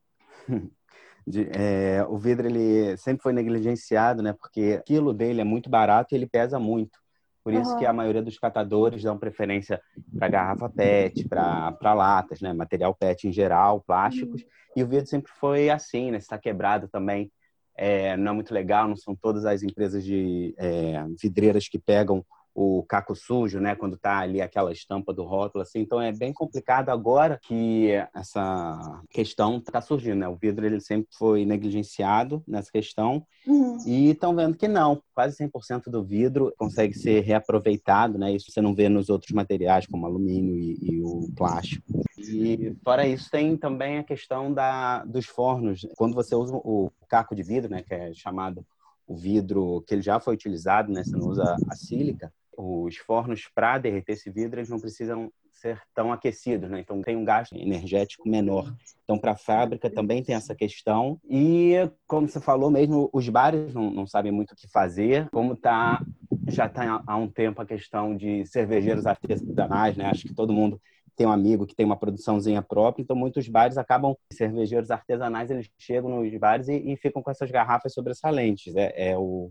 de, 1.25 1.49
é, 1.51 2.05
o 2.07 2.17
vidro 2.17 2.47
ele 2.47 2.97
sempre 2.97 3.23
foi 3.23 3.33
negligenciado, 3.33 4.21
né? 4.21 4.33
Porque 4.33 4.75
o 4.75 4.83
quilo 4.83 5.13
dele 5.13 5.41
é 5.41 5.43
muito 5.43 5.69
barato 5.69 6.13
e 6.13 6.17
ele 6.17 6.27
pesa 6.27 6.59
muito. 6.59 6.99
Por 7.43 7.53
isso 7.53 7.71
uhum. 7.71 7.77
que 7.77 7.85
a 7.85 7.91
maioria 7.91 8.21
dos 8.21 8.39
catadores 8.39 9.03
dão 9.03 9.17
preferência 9.17 9.81
para 10.17 10.29
garrafa 10.29 10.69
PET, 10.69 11.27
para 11.27 11.93
latas, 11.93 12.39
né? 12.39 12.53
Material 12.53 12.95
PET 12.95 13.27
em 13.27 13.33
geral, 13.33 13.81
plásticos. 13.81 14.41
Uhum. 14.41 14.47
E 14.77 14.83
o 14.83 14.87
vidro 14.87 15.07
sempre 15.07 15.31
foi 15.39 15.69
assim, 15.69 16.11
né? 16.11 16.17
Está 16.17 16.37
quebrado 16.37 16.87
também. 16.87 17.31
É, 17.75 18.15
não 18.15 18.31
é 18.31 18.35
muito 18.35 18.53
legal, 18.53 18.87
não 18.87 18.95
são 18.95 19.15
todas 19.15 19.45
as 19.45 19.63
empresas 19.63 20.03
de 20.03 20.53
é, 20.57 21.03
vidreiras 21.21 21.67
que 21.67 21.79
pegam 21.79 22.23
o 22.55 22.83
caco 22.83 23.15
sujo, 23.15 23.59
né, 23.59 23.75
quando 23.75 23.97
tá 23.97 24.19
ali 24.19 24.41
aquela 24.41 24.71
estampa 24.71 25.13
do 25.13 25.23
rótulo, 25.23 25.63
assim. 25.63 25.79
Então 25.79 25.99
é 25.99 26.11
bem 26.11 26.31
complicado 26.31 26.89
agora 26.89 27.39
que 27.41 27.89
essa 28.13 29.01
questão 29.09 29.57
está 29.57 29.81
surgindo, 29.81 30.19
né? 30.19 30.27
O 30.27 30.35
vidro 30.35 30.65
ele 30.65 30.79
sempre 30.79 31.07
foi 31.17 31.45
negligenciado 31.45 32.43
nessa 32.47 32.71
questão 32.71 33.25
uhum. 33.47 33.77
e 33.87 34.11
estão 34.11 34.35
vendo 34.35 34.55
que 34.55 34.67
não, 34.67 35.01
quase 35.15 35.37
100% 35.37 35.89
do 35.89 36.03
vidro 36.03 36.53
consegue 36.57 36.93
ser 36.93 37.21
reaproveitado, 37.21 38.19
né? 38.19 38.31
Isso 38.31 38.51
você 38.51 38.61
não 38.61 38.75
vê 38.75 38.87
nos 38.87 39.09
outros 39.09 39.31
materiais 39.31 39.87
como 39.87 40.05
alumínio 40.05 40.55
e, 40.55 40.77
e 40.81 41.01
o 41.01 41.31
plástico. 41.35 42.03
E 42.17 42.75
fora 42.83 43.07
isso 43.07 43.29
tem 43.31 43.57
também 43.57 43.97
a 43.97 44.03
questão 44.03 44.53
da 44.53 45.03
dos 45.05 45.25
fornos. 45.25 45.87
Quando 45.97 46.13
você 46.13 46.35
usa 46.35 46.55
o 46.55 46.91
caco 47.09 47.35
de 47.35 47.41
vidro, 47.41 47.69
né, 47.69 47.81
que 47.81 47.93
é 47.93 48.13
chamado 48.13 48.65
o 49.07 49.15
vidro 49.15 49.83
que 49.87 49.95
ele 49.95 50.01
já 50.01 50.19
foi 50.19 50.35
utilizado, 50.35 50.91
né? 50.91 51.03
Você 51.03 51.15
não 51.15 51.27
usa 51.27 51.55
a 51.67 51.75
sílica 51.75 52.31
os 52.57 52.97
fornos 52.97 53.49
para 53.53 53.77
derreter 53.77 54.13
esse 54.13 54.29
vidro 54.29 54.59
eles 54.59 54.69
não 54.69 54.79
precisam 54.79 55.31
ser 55.53 55.79
tão 55.93 56.11
aquecidos, 56.11 56.69
né? 56.69 56.79
Então 56.81 57.01
tem 57.01 57.15
um 57.15 57.23
gasto 57.23 57.55
energético 57.55 58.27
menor. 58.27 58.73
Então 59.03 59.17
para 59.17 59.31
a 59.31 59.37
fábrica 59.37 59.89
também 59.89 60.21
tem 60.21 60.35
essa 60.35 60.53
questão 60.53 61.19
e 61.29 61.75
como 62.05 62.27
você 62.27 62.41
falou 62.41 62.69
mesmo, 62.69 63.09
os 63.13 63.29
bares 63.29 63.73
não, 63.73 63.89
não 63.89 64.05
sabem 64.05 64.31
muito 64.31 64.51
o 64.51 64.55
que 64.55 64.67
fazer. 64.67 65.29
Como 65.29 65.55
tá 65.55 66.03
já 66.49 66.65
está 66.65 67.01
há 67.07 67.15
um 67.15 67.29
tempo 67.29 67.61
a 67.61 67.65
questão 67.65 68.15
de 68.15 68.45
cervejeiros 68.45 69.05
artesanais, 69.05 69.95
né? 69.95 70.05
Acho 70.05 70.27
que 70.27 70.33
todo 70.33 70.51
mundo 70.51 70.81
tem 71.15 71.27
um 71.27 71.31
amigo 71.31 71.65
que 71.65 71.75
tem 71.75 71.85
uma 71.85 71.95
produçãozinha 71.95 72.61
própria, 72.61 73.03
então 73.03 73.15
muitos 73.15 73.47
bares 73.47 73.77
acabam, 73.77 74.15
cervejeiros 74.31 74.89
artesanais, 74.89 75.51
eles 75.51 75.69
chegam 75.77 76.09
nos 76.09 76.39
bares 76.39 76.67
e, 76.67 76.91
e 76.91 76.97
ficam 76.97 77.21
com 77.21 77.29
essas 77.29 77.51
garrafas 77.51 77.93
sobressalentes. 77.93 78.75
É, 78.75 79.11
é 79.11 79.17
o 79.17 79.49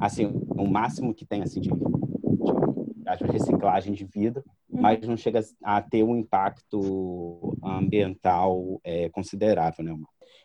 assim 0.00 0.26
o 0.26 0.66
máximo 0.66 1.14
que 1.14 1.24
tem 1.24 1.42
assim 1.42 1.60
de 1.60 1.70
de 3.16 3.24
reciclagem 3.24 3.92
de 3.92 4.04
vidro, 4.04 4.42
uhum. 4.70 4.80
mas 4.80 5.06
não 5.06 5.16
chega 5.16 5.40
a 5.62 5.80
ter 5.80 6.02
um 6.02 6.16
impacto 6.16 7.56
ambiental 7.62 8.80
é, 8.84 9.08
considerável, 9.10 9.84
né? 9.84 9.94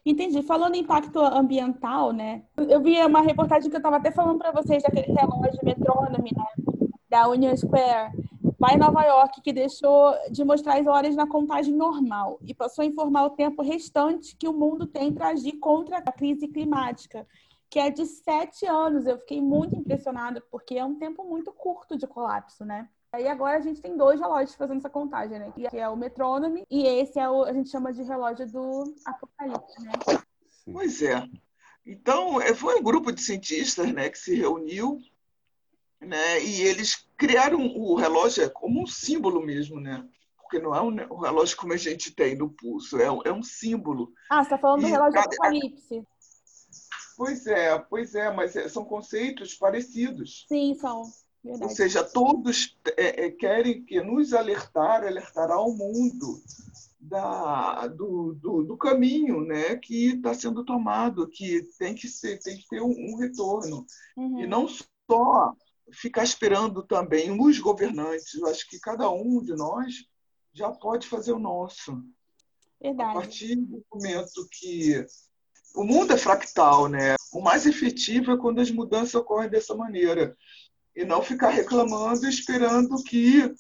Entendi. 0.06 0.42
Falando 0.42 0.76
em 0.76 0.80
impacto 0.80 1.20
ambiental, 1.20 2.14
né? 2.14 2.44
Eu 2.58 2.82
vi 2.82 2.98
uma 3.04 3.22
reportagem 3.22 3.70
que 3.70 3.76
eu 3.76 3.80
estava 3.80 3.98
até 3.98 4.12
falando 4.12 4.38
para 4.38 4.52
vocês 4.52 4.82
daquele 4.84 5.14
relógio 5.14 5.60
metrônomo, 5.64 6.24
né? 6.24 6.90
Da 7.10 7.28
Union 7.28 7.56
Square, 7.56 8.12
lá 8.60 8.74
em 8.74 8.78
Nova 8.78 9.04
York, 9.04 9.42
que 9.42 9.52
deixou 9.52 10.14
de 10.32 10.44
mostrar 10.44 10.80
as 10.80 10.88
horas 10.88 11.16
na 11.16 11.28
contagem 11.28 11.74
normal 11.74 12.40
e 12.46 12.54
passou 12.54 12.84
a 12.84 12.86
informar 12.86 13.26
o 13.26 13.32
tempo 13.32 13.62
restante 13.62 14.36
que 14.36 14.48
o 14.48 14.54
mundo 14.54 14.88
tem 14.88 15.12
para 15.12 15.30
agir 15.30 15.54
contra 15.54 15.98
a 15.98 16.12
crise 16.12 16.48
climática 16.48 17.28
que 17.70 17.80
é 17.80 17.90
de 17.90 18.06
sete 18.06 18.66
anos. 18.66 19.06
Eu 19.06 19.18
fiquei 19.20 19.42
muito 19.42 19.76
impressionada, 19.76 20.42
porque 20.52 20.76
é 20.76 20.86
um 20.86 20.96
tempo 20.96 21.24
muito 21.24 21.52
curto 21.52 21.98
de 21.98 22.08
colapso, 22.08 22.66
né? 22.66 22.90
Aí 23.12 23.28
agora 23.28 23.58
a 23.58 23.62
gente 23.62 23.82
tem 23.82 23.96
dois 23.96 24.20
relógios 24.20 24.56
fazendo 24.56 24.80
essa 24.80 24.90
contagem, 24.90 25.40
né? 25.40 25.52
Que 25.56 25.78
é 25.78 25.88
o 25.88 25.96
metrônomo 25.96 26.64
e 26.70 26.86
esse 26.86 27.20
é 27.20 27.30
o 27.30 27.44
a 27.44 27.54
gente 27.54 27.70
chama 27.70 27.94
de 27.94 28.04
relógio 28.04 28.48
do 28.52 28.94
apocalipse, 29.06 29.82
né? 29.82 29.92
Pois 30.72 31.02
é. 31.02 31.28
Então, 31.86 32.42
é, 32.42 32.54
foi 32.54 32.76
um 32.76 32.84
grupo 32.84 33.14
de 33.14 33.22
cientistas, 33.22 33.94
né, 33.94 34.10
que 34.10 34.20
se 34.20 34.36
reuniu, 34.36 35.00
né, 36.02 36.44
e 36.44 36.62
eles 36.62 37.08
criaram 37.16 37.66
o 37.66 37.96
relógio 37.96 38.52
como 38.52 38.84
um 38.84 38.86
símbolo 38.86 39.42
mesmo, 39.42 39.80
né? 39.80 40.06
Porque 40.38 40.60
não 40.60 40.76
é 40.76 40.82
um, 40.82 41.14
um 41.14 41.20
relógio 41.20 41.56
como 41.56 41.72
a 41.72 41.78
gente 41.78 42.14
tem 42.14 42.36
no 42.36 42.50
pulso, 42.50 43.00
é, 43.00 43.06
é 43.06 43.32
um 43.32 43.42
símbolo. 43.42 44.12
Ah, 44.30 44.44
você 44.44 44.44
está 44.44 44.58
falando 44.58 44.82
e 44.82 44.86
do 44.86 44.92
relógio 44.92 45.14
cada, 45.14 45.26
apocalipse. 45.28 46.08
Pois 47.18 47.48
é, 47.48 47.78
pois 47.80 48.14
é, 48.14 48.32
mas 48.32 48.56
é, 48.56 48.70
são 48.70 48.86
conceitos 48.86 49.56
parecidos. 49.56 50.46
Sim, 50.48 50.76
são. 50.76 51.04
Verdade. 51.44 51.64
Ou 51.64 51.70
seja, 51.70 52.04
todos 52.04 52.78
é, 52.96 53.26
é, 53.26 53.32
querem 53.32 53.84
que 53.84 54.02
nos 54.02 54.34
alertar, 54.34 55.04
alertar 55.04 55.50
ao 55.50 55.72
mundo 55.74 56.42
da, 57.00 57.88
do, 57.88 58.34
do, 58.34 58.64
do 58.64 58.78
caminho 58.78 59.42
né, 59.42 59.76
que 59.78 60.10
está 60.16 60.34
sendo 60.34 60.64
tomado, 60.64 61.28
que 61.28 61.64
tem 61.80 61.96
que, 61.96 62.08
ser, 62.08 62.40
tem 62.40 62.58
que 62.58 62.68
ter 62.68 62.82
um, 62.82 62.92
um 62.92 63.18
retorno. 63.18 63.86
Uhum. 64.16 64.42
E 64.42 64.48
não 64.48 64.68
só 64.68 65.56
ficar 65.92 66.24
esperando 66.24 66.84
também 66.84 67.32
os 67.32 67.60
governantes. 67.60 68.36
Eu 68.36 68.48
acho 68.48 68.70
que 68.70 68.80
cada 68.80 69.10
um 69.10 69.42
de 69.42 69.56
nós 69.56 70.06
já 70.54 70.70
pode 70.70 71.08
fazer 71.08 71.32
o 71.32 71.40
nosso. 71.40 72.04
Verdade. 72.80 73.10
A 73.10 73.14
partir 73.14 73.56
do 73.56 73.84
momento 73.92 74.48
que 74.52 75.06
o 75.78 75.84
mundo 75.84 76.12
é 76.12 76.18
fractal, 76.18 76.88
né? 76.88 77.16
O 77.32 77.40
mais 77.40 77.68
efetivo 77.68 78.32
é 78.32 78.38
quando 78.38 78.60
as 78.60 78.72
mudanças 78.72 79.14
ocorrem 79.14 79.50
dessa 79.50 79.76
maneira 79.76 80.36
e 80.96 81.06
não 81.06 81.22
ficar 81.22 81.50
reclamando 81.50 82.28
esperando 82.28 83.04
que 83.04 83.54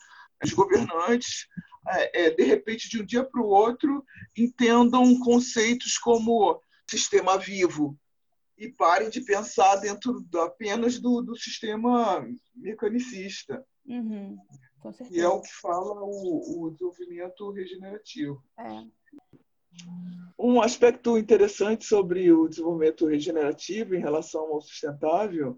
os 0.44 0.52
governantes, 0.52 1.48
é, 1.88 2.26
é 2.26 2.30
de 2.32 2.44
repente, 2.44 2.90
de 2.90 3.00
um 3.00 3.06
dia 3.06 3.24
para 3.24 3.40
o 3.40 3.46
outro, 3.48 4.04
entendam 4.36 5.20
conceitos 5.20 5.98
como 6.00 6.60
sistema 6.90 7.38
vivo 7.38 7.96
e 8.58 8.68
parem 8.68 9.12
de 9.12 9.22
pensar 9.22 9.76
dentro 9.76 10.26
apenas 10.42 11.00
do, 11.00 11.22
do 11.22 11.36
sistema 11.36 12.28
mecanicista. 12.56 13.64
Uhum, 13.86 14.36
e 15.12 15.20
é 15.20 15.28
o 15.28 15.42
que 15.42 15.54
fala 15.54 16.02
o, 16.02 16.64
o 16.66 16.72
desenvolvimento 16.72 17.52
regenerativo. 17.52 18.44
É. 18.58 18.84
Um 20.40 20.62
aspecto 20.62 21.18
interessante 21.18 21.86
sobre 21.86 22.32
o 22.32 22.48
desenvolvimento 22.48 23.08
regenerativo 23.08 23.96
em 23.96 24.00
relação 24.00 24.54
ao 24.54 24.62
sustentável 24.62 25.58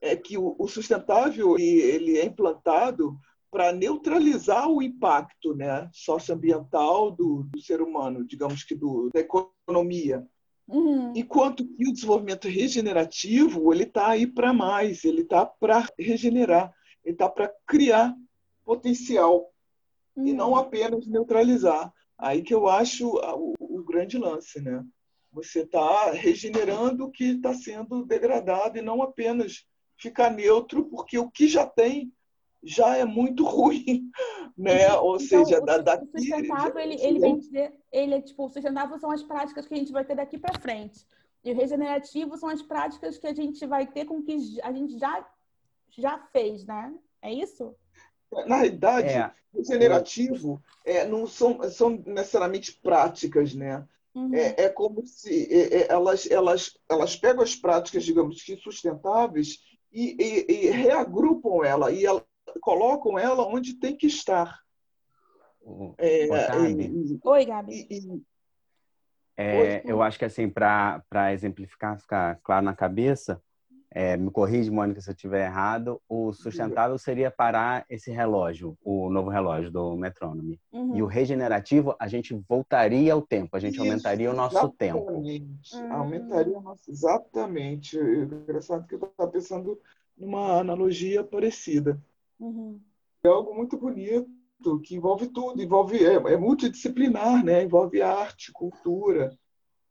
é 0.00 0.16
que 0.16 0.38
o 0.38 0.66
sustentável 0.66 1.58
ele 1.58 2.18
é 2.18 2.24
implantado 2.24 3.18
para 3.50 3.72
neutralizar 3.72 4.68
o 4.68 4.80
impacto 4.80 5.54
né, 5.54 5.90
socioambiental 5.92 7.10
do, 7.10 7.42
do 7.42 7.60
ser 7.60 7.82
humano, 7.82 8.24
digamos 8.24 8.62
que 8.62 8.74
do, 8.74 9.10
da 9.12 9.20
economia. 9.20 10.26
Uhum. 10.68 11.12
Enquanto 11.16 11.66
que 11.66 11.88
o 11.88 11.92
desenvolvimento 11.92 12.48
regenerativo 12.48 13.74
ele 13.74 13.82
está 13.82 14.10
aí 14.10 14.26
para 14.26 14.52
mais, 14.52 15.04
ele 15.04 15.22
está 15.22 15.44
para 15.44 15.84
regenerar, 15.98 16.72
ele 17.04 17.14
está 17.14 17.28
para 17.28 17.52
criar 17.66 18.14
potencial 18.64 19.52
uhum. 20.14 20.28
e 20.28 20.32
não 20.32 20.54
apenas 20.54 21.06
neutralizar. 21.08 21.92
Aí 22.20 22.42
que 22.42 22.52
eu 22.52 22.68
acho 22.68 23.08
o, 23.08 23.54
o 23.58 23.82
grande 23.82 24.18
lance, 24.18 24.60
né? 24.60 24.84
Você 25.32 25.60
está 25.60 26.10
regenerando 26.10 27.04
o 27.04 27.10
que 27.10 27.32
está 27.32 27.54
sendo 27.54 28.04
degradado 28.04 28.78
e 28.78 28.82
não 28.82 29.00
apenas 29.00 29.64
ficar 29.96 30.30
neutro, 30.30 30.84
porque 30.86 31.18
o 31.18 31.30
que 31.30 31.48
já 31.48 31.66
tem 31.66 32.12
já 32.62 32.96
é 32.96 33.04
muito 33.06 33.42
ruim, 33.48 34.10
né? 34.56 34.92
Ou 34.94 35.16
então, 35.16 35.44
seja, 35.44 35.62
o, 35.62 35.64
da, 35.64 35.78
daqui... 35.78 36.04
O 36.12 36.18
sustentável, 36.18 36.78
ele, 36.78 37.00
ele 37.00 37.18
vem 37.18 37.38
dizer, 37.38 37.72
ele 37.90 38.14
é 38.14 38.20
tipo, 38.20 38.44
o 38.44 38.48
sustentável 38.48 38.98
são 38.98 39.10
as 39.10 39.22
práticas 39.22 39.66
que 39.66 39.74
a 39.74 39.76
gente 39.76 39.92
vai 39.92 40.04
ter 40.04 40.16
daqui 40.16 40.38
para 40.38 40.60
frente. 40.60 41.06
E 41.42 41.52
o 41.52 41.56
regenerativo 41.56 42.36
são 42.36 42.50
as 42.50 42.60
práticas 42.60 43.16
que 43.16 43.26
a 43.26 43.34
gente 43.34 43.64
vai 43.66 43.86
ter 43.86 44.04
com 44.04 44.22
que 44.22 44.36
a 44.62 44.72
gente 44.72 44.98
já, 44.98 45.26
já 45.96 46.18
fez, 46.32 46.66
né? 46.66 46.94
É 47.22 47.32
isso? 47.32 47.74
Na 48.46 48.56
realidade, 48.56 49.08
é. 49.08 49.30
regenerativo 49.54 50.62
é, 50.84 51.06
não 51.06 51.26
são, 51.26 51.62
são 51.70 51.90
necessariamente 52.06 52.72
práticas, 52.72 53.54
né? 53.54 53.86
Uhum. 54.14 54.34
É, 54.34 54.64
é, 54.64 54.68
como 54.68 55.06
se 55.06 55.52
é, 55.52 55.82
é, 55.82 55.92
elas, 55.92 56.28
elas, 56.30 56.78
elas 56.88 57.16
pegam 57.16 57.42
as 57.42 57.54
práticas, 57.54 58.04
digamos 58.04 58.42
que 58.42 58.56
sustentáveis, 58.56 59.58
e, 59.92 60.16
e, 60.18 60.52
e 60.52 60.70
reagrupam 60.70 61.64
ela, 61.64 61.92
e 61.92 62.04
ela, 62.04 62.24
colocam 62.60 63.18
ela 63.18 63.46
onde 63.46 63.74
tem 63.74 63.96
que 63.96 64.06
estar. 64.06 64.60
É, 65.98 66.26
Oi, 67.22 67.44
Gabi. 67.44 67.86
É, 69.36 69.82
eu 69.84 70.02
acho 70.02 70.18
que 70.18 70.24
assim, 70.24 70.48
para 70.48 71.32
exemplificar, 71.32 71.98
ficar 71.98 72.38
claro 72.42 72.64
na 72.64 72.74
cabeça, 72.74 73.42
é, 73.92 74.16
me 74.16 74.30
corrige, 74.30 74.70
Mônica, 74.70 75.00
se 75.00 75.10
eu 75.10 75.14
estiver 75.14 75.46
errado, 75.46 76.00
o 76.08 76.32
sustentável 76.32 76.96
seria 76.96 77.28
parar 77.28 77.84
esse 77.90 78.12
relógio, 78.12 78.78
o 78.84 79.10
novo 79.10 79.30
relógio 79.30 79.68
do 79.70 79.96
metrônomo. 79.96 80.56
Uhum. 80.72 80.96
E 80.96 81.02
o 81.02 81.06
regenerativo, 81.06 81.96
a 81.98 82.06
gente 82.06 82.32
voltaria 82.48 83.12
ao 83.12 83.20
tempo, 83.20 83.56
a 83.56 83.58
gente 83.58 83.74
Isso, 83.74 83.82
aumentaria 83.82 84.30
o 84.30 84.34
nosso 84.34 84.56
exatamente. 84.56 84.78
tempo. 84.78 85.12
Uhum. 85.12 85.92
Aumentaria 85.92 86.56
o 86.56 86.60
nosso. 86.60 86.88
Exatamente. 86.88 87.98
Engraçado 87.98 88.86
que 88.86 88.94
eu 88.94 88.98
estava 88.98 89.30
pensando 89.30 89.80
numa 90.16 90.60
analogia 90.60 91.24
parecida. 91.24 92.00
Uhum. 92.38 92.80
É 93.24 93.28
algo 93.28 93.54
muito 93.54 93.76
bonito, 93.76 94.80
que 94.84 94.94
envolve 94.94 95.26
tudo, 95.26 95.60
envolve 95.60 96.04
é, 96.04 96.14
é 96.14 96.36
multidisciplinar, 96.36 97.44
né? 97.44 97.64
envolve 97.64 98.00
arte, 98.00 98.52
cultura, 98.52 99.36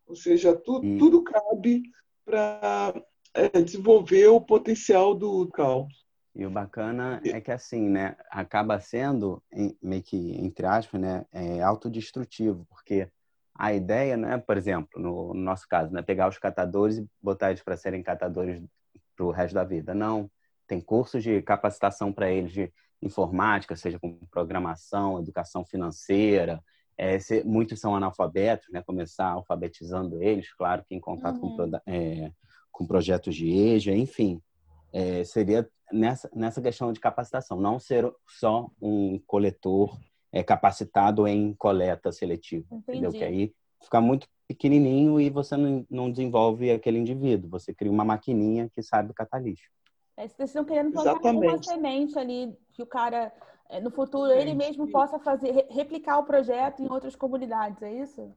ou 0.08 0.16
seja, 0.16 0.56
tu, 0.56 0.80
tudo 0.98 1.22
cabe 1.22 1.84
para 2.24 2.94
é, 3.34 3.62
desenvolver 3.62 4.28
o 4.28 4.42
potencial 4.42 5.14
do 5.14 5.48
cal. 5.50 5.88
E 6.36 6.46
o 6.46 6.50
bacana 6.50 7.22
é 7.26 7.42
que 7.42 7.52
assim, 7.52 7.90
né, 7.90 8.16
acaba 8.30 8.80
sendo 8.80 9.44
meio 9.82 10.04
que 10.04 10.36
entre 10.40 10.66
aspas, 10.66 11.02
né, 11.02 11.26
é 11.32 11.62
autodestrutivo, 11.62 12.66
porque 12.70 13.10
a 13.56 13.74
ideia, 13.74 14.16
né, 14.16 14.38
por 14.38 14.56
exemplo, 14.56 15.02
no, 15.02 15.34
no 15.34 15.42
nosso 15.42 15.68
caso, 15.68 15.92
né, 15.92 16.02
pegar 16.02 16.30
os 16.30 16.38
catadores 16.38 16.98
e 16.98 17.08
botar 17.22 17.50
eles 17.50 17.62
para 17.62 17.76
serem 17.76 18.02
catadores 18.02 18.64
para 19.16 19.26
o 19.26 19.32
resto 19.32 19.56
da 19.56 19.66
vida. 19.66 19.94
Não, 19.94 20.32
tem 20.66 20.80
cursos 20.80 21.22
de 21.22 21.42
capacitação 21.42 22.14
para 22.14 22.32
eles 22.32 22.54
de 22.54 22.72
informática, 23.02 23.76
seja 23.76 24.00
com 24.00 24.18
programação, 24.32 25.20
educação 25.20 25.66
financeira. 25.66 26.64
É, 27.00 27.18
se, 27.18 27.46
muitos 27.46 27.80
são 27.80 27.96
analfabetos, 27.96 28.68
né? 28.70 28.82
Começar 28.82 29.30
alfabetizando 29.30 30.22
eles, 30.22 30.54
claro 30.54 30.84
que 30.84 30.94
em 30.94 31.00
contato 31.00 31.42
uhum. 31.42 31.56
com 31.56 31.82
é, 31.88 32.30
com 32.74 32.86
projetos 32.86 33.34
de 33.34 33.50
EJA, 33.50 33.96
enfim. 33.96 34.42
É, 34.92 35.24
seria 35.24 35.70
nessa, 35.94 36.30
nessa 36.36 36.62
questão 36.62 36.92
de 36.92 37.00
capacitação, 37.00 37.58
não 37.58 37.80
ser 37.80 38.12
só 38.28 38.70
um 38.82 39.18
coletor 39.26 39.98
é, 40.30 40.44
capacitado 40.44 41.26
em 41.26 41.54
coleta 41.54 42.12
seletiva, 42.12 42.66
Entendi. 42.70 42.98
entendeu? 42.98 43.12
Que 43.12 43.24
aí 43.24 43.54
fica 43.82 44.02
muito 44.02 44.28
pequenininho 44.46 45.22
e 45.22 45.30
você 45.30 45.56
não, 45.56 45.86
não 45.90 46.12
desenvolve 46.12 46.70
aquele 46.70 47.00
indivíduo, 47.00 47.50
você 47.50 47.74
cria 47.74 47.92
uma 47.92 48.04
maquininha 48.04 48.70
que 48.76 48.82
sabe 48.82 49.14
catar 49.14 49.40
lixo. 49.40 49.70
É, 50.18 50.28
vocês 50.28 50.50
estão 50.50 50.66
querendo 50.66 50.92
plantar 50.92 51.32
uma 51.32 51.64
semente 51.64 52.20
ali, 52.20 52.54
que 52.74 52.84
o 52.84 52.86
cara, 52.86 53.32
no 53.80 53.92
futuro, 53.92 54.32
ele 54.32 54.56
mesmo 54.56 54.90
possa 54.90 55.20
fazer, 55.20 55.68
replicar 55.70 56.18
o 56.18 56.26
projeto 56.26 56.82
em 56.82 56.92
outras 56.92 57.16
comunidades, 57.16 57.82
é 57.84 57.94
isso? 57.94 58.34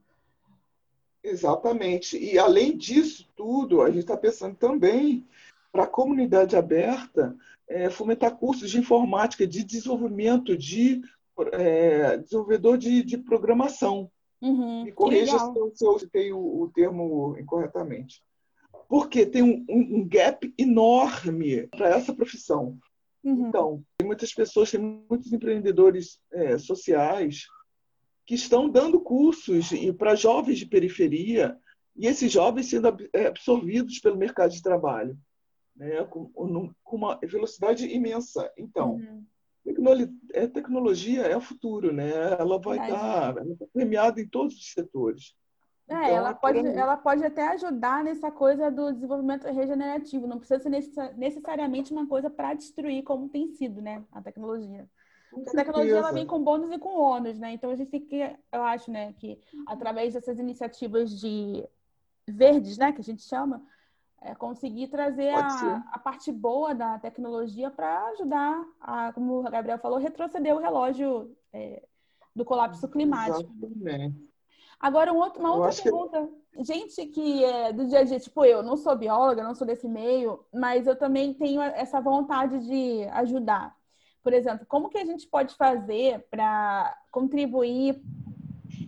Exatamente. 1.23 2.17
E 2.17 2.37
além 2.37 2.77
disso 2.77 3.27
tudo, 3.35 3.81
a 3.81 3.87
gente 3.87 3.99
está 3.99 4.17
pensando 4.17 4.55
também 4.55 5.25
para 5.71 5.85
a 5.85 5.87
comunidade 5.87 6.55
aberta 6.55 7.35
é, 7.67 7.89
fomentar 7.89 8.35
cursos 8.35 8.69
de 8.69 8.77
informática, 8.77 9.47
de 9.47 9.63
desenvolvimento 9.63 10.55
de 10.55 11.01
é, 11.53 12.17
desenvolvedor 12.17 12.77
de, 12.77 13.01
de 13.03 13.17
programação. 13.17 14.11
Uhum, 14.41 14.83
Me 14.83 14.91
corrija 14.91 15.39
se 15.39 15.57
eu, 15.57 15.71
se 15.73 15.85
eu 15.85 15.99
citei 15.99 16.33
o, 16.33 16.61
o, 16.61 16.69
termo 16.69 17.35
incorretamente. 17.39 18.21
Porque 18.89 19.25
tem 19.25 19.41
um, 19.41 19.65
um, 19.69 19.99
um 19.99 20.07
gap 20.07 20.53
enorme 20.57 21.67
para 21.67 21.89
essa 21.89 22.13
profissão. 22.13 22.77
Uhum. 23.23 23.47
Então, 23.47 23.83
tem 23.97 24.05
muitas 24.07 24.33
pessoas, 24.33 24.71
tem 24.71 24.79
muitos 25.09 25.31
empreendedores 25.31 26.19
é, 26.31 26.57
sociais 26.57 27.47
que 28.25 28.35
estão 28.35 28.69
dando 28.69 28.99
cursos 28.99 29.69
para 29.97 30.15
jovens 30.15 30.57
de 30.57 30.65
periferia 30.65 31.57
e 31.95 32.07
esses 32.07 32.31
jovens 32.31 32.67
sendo 32.69 32.95
é, 33.13 33.27
absorvidos 33.27 33.99
pelo 33.99 34.17
mercado 34.17 34.51
de 34.51 34.61
trabalho, 34.61 35.17
né, 35.75 36.03
com, 36.05 36.29
com 36.83 36.95
uma 36.95 37.19
velocidade 37.21 37.87
imensa. 37.87 38.51
Então, 38.57 38.95
uhum. 38.95 39.25
É, 40.33 40.45
tecnologia 40.45 41.21
é 41.21 41.37
o 41.37 41.41
futuro, 41.41 41.93
né? 41.93 42.11
Ela 42.37 42.59
vai 42.59 42.77
estar 42.77 43.33
tá, 43.33 43.41
tá 43.41 43.65
premiada 43.71 44.19
em 44.19 44.27
todos 44.27 44.55
os 44.57 44.71
setores. 44.73 45.33
É, 45.89 45.93
então, 45.95 46.05
ela, 46.05 46.33
pode, 46.33 46.59
ela 46.59 46.97
pode 46.97 47.25
até 47.25 47.49
ajudar 47.49 48.03
nessa 48.03 48.31
coisa 48.31 48.71
do 48.71 48.93
desenvolvimento 48.93 49.45
regenerativo. 49.45 50.27
Não 50.27 50.39
precisa 50.39 50.59
ser 50.59 51.13
necessariamente 51.17 51.91
uma 51.91 52.07
coisa 52.07 52.29
para 52.29 52.53
destruir, 52.53 53.03
como 53.03 53.29
tem 53.29 53.49
sido, 53.49 53.81
né? 53.81 54.03
A 54.11 54.21
tecnologia 54.21 54.87
a 55.47 55.51
tecnologia 55.51 55.97
ela 55.97 56.11
vem 56.11 56.25
com 56.25 56.43
bônus 56.43 56.71
e 56.71 56.77
com 56.77 56.99
ônus, 56.99 57.39
né? 57.39 57.51
Então 57.53 57.71
a 57.71 57.75
gente 57.75 57.89
tem 57.89 58.01
que, 58.01 58.35
eu 58.51 58.63
acho, 58.63 58.91
né, 58.91 59.13
que 59.13 59.39
através 59.65 60.13
dessas 60.13 60.37
iniciativas 60.39 61.19
de 61.19 61.67
verdes, 62.27 62.77
né, 62.77 62.91
que 62.91 63.01
a 63.01 63.03
gente 63.03 63.23
chama, 63.23 63.61
é 64.21 64.33
conseguir 64.35 64.87
trazer 64.87 65.29
a, 65.29 65.83
a, 65.91 65.99
parte 65.99 66.31
boa 66.31 66.73
da 66.73 66.97
tecnologia 66.97 67.69
para 67.69 68.05
ajudar 68.09 68.63
a, 68.79 69.11
como 69.11 69.39
o 69.39 69.43
Gabriel 69.43 69.77
falou, 69.79 69.99
retroceder 69.99 70.55
o 70.55 70.59
relógio 70.59 71.35
é, 71.51 71.83
do 72.33 72.45
colapso 72.45 72.87
climático. 72.87 73.51
Exatamente. 73.61 74.32
Agora, 74.83 75.13
um 75.13 75.17
outro, 75.17 75.39
uma 75.39 75.55
outra 75.55 75.81
pergunta. 75.81 76.27
Que... 76.51 76.63
Gente 76.65 77.05
que 77.05 77.41
é 77.45 77.71
do 77.71 77.87
dia 77.87 77.99
a 77.99 78.03
dia, 78.03 78.19
tipo 78.19 78.43
eu, 78.43 78.61
não 78.61 78.75
sou 78.75 78.97
bióloga, 78.97 79.41
não 79.41 79.55
sou 79.55 79.65
desse 79.65 79.87
meio, 79.87 80.45
mas 80.53 80.85
eu 80.85 80.93
também 80.93 81.33
tenho 81.33 81.61
essa 81.61 82.01
vontade 82.01 82.59
de 82.67 83.05
ajudar. 83.13 83.73
Por 84.21 84.33
exemplo, 84.33 84.65
como 84.67 84.89
que 84.89 84.97
a 84.97 85.05
gente 85.05 85.25
pode 85.25 85.55
fazer 85.55 86.27
para 86.29 86.97
contribuir 87.09 88.03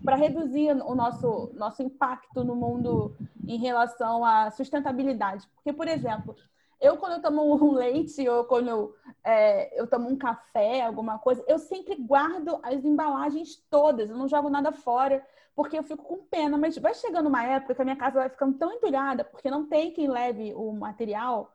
para 0.04 0.18
reduzir 0.18 0.72
o 0.72 0.94
nosso, 0.94 1.52
nosso 1.56 1.82
impacto 1.82 2.44
no 2.44 2.56
mundo 2.56 3.16
em 3.48 3.58
relação 3.58 4.26
à 4.26 4.52
sustentabilidade? 4.52 5.48
Porque, 5.56 5.72
por 5.72 5.88
exemplo, 5.88 6.36
eu 6.80 6.98
quando 6.98 7.14
eu 7.14 7.22
tomo 7.22 7.56
um 7.56 7.74
leite 7.76 8.28
ou 8.28 8.44
quando 8.46 8.70
eu, 8.70 8.96
é, 9.24 9.80
eu 9.80 9.88
tomo 9.88 10.10
um 10.10 10.18
café, 10.18 10.82
alguma 10.82 11.18
coisa, 11.20 11.44
eu 11.48 11.58
sempre 11.60 11.96
guardo 11.96 12.60
as 12.64 12.84
embalagens 12.84 13.56
todas, 13.70 14.10
eu 14.10 14.18
não 14.18 14.28
jogo 14.28 14.50
nada 14.50 14.72
fora, 14.72 15.26
porque 15.56 15.78
eu 15.78 15.84
fico 15.84 16.04
com 16.04 16.26
pena. 16.26 16.58
Mas 16.58 16.78
vai 16.78 16.94
chegando 16.94 17.28
uma 17.28 17.44
época 17.44 17.76
que 17.76 17.82
a 17.82 17.86
minha 17.86 17.96
casa 17.96 18.20
vai 18.20 18.30
ficando 18.30 18.58
tão 18.58 18.72
entulhada, 18.72 19.24
porque 19.24 19.50
não 19.50 19.66
tem 19.66 19.92
quem 19.92 20.08
leve 20.08 20.54
o 20.54 20.72
material, 20.74 21.52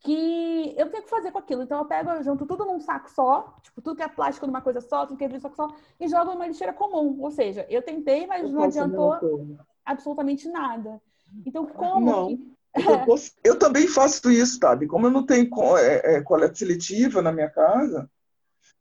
que 0.00 0.74
eu 0.76 0.90
tenho 0.90 1.02
que 1.02 1.10
fazer 1.10 1.30
com 1.32 1.38
aquilo. 1.38 1.62
Então 1.62 1.78
eu 1.78 1.84
pego, 1.84 2.10
eu 2.10 2.22
junto 2.22 2.46
tudo 2.46 2.64
num 2.64 2.80
saco 2.80 3.10
só, 3.10 3.56
tipo, 3.62 3.80
tudo 3.80 3.96
que 3.96 4.02
é 4.02 4.08
plástico 4.08 4.46
numa 4.46 4.60
coisa 4.60 4.80
só, 4.80 5.06
tudo 5.06 5.16
que 5.16 5.24
é 5.24 5.28
vidro 5.28 5.42
saco 5.42 5.56
só, 5.56 5.68
e 5.98 6.08
jogo 6.08 6.32
numa 6.32 6.46
lixeira 6.46 6.72
comum. 6.72 7.20
Ou 7.20 7.30
seja, 7.30 7.66
eu 7.68 7.82
tentei, 7.82 8.26
mas 8.26 8.44
eu 8.44 8.50
não 8.50 8.62
adiantou 8.62 9.18
absolutamente 9.84 10.48
nada. 10.48 11.00
Então, 11.44 11.66
como. 11.66 12.06
Não. 12.06 12.54
Eu, 12.74 13.52
eu, 13.52 13.58
também 13.58 13.86
faço 13.86 14.30
isso, 14.30 14.58
sabe? 14.58 14.86
Como 14.86 15.06
eu 15.06 15.10
não 15.10 15.24
tenho 15.24 15.48
é, 15.78 16.16
é, 16.16 16.22
coleta 16.22 16.56
seletiva 16.56 17.22
na 17.22 17.30
minha 17.30 17.48
casa, 17.48 18.10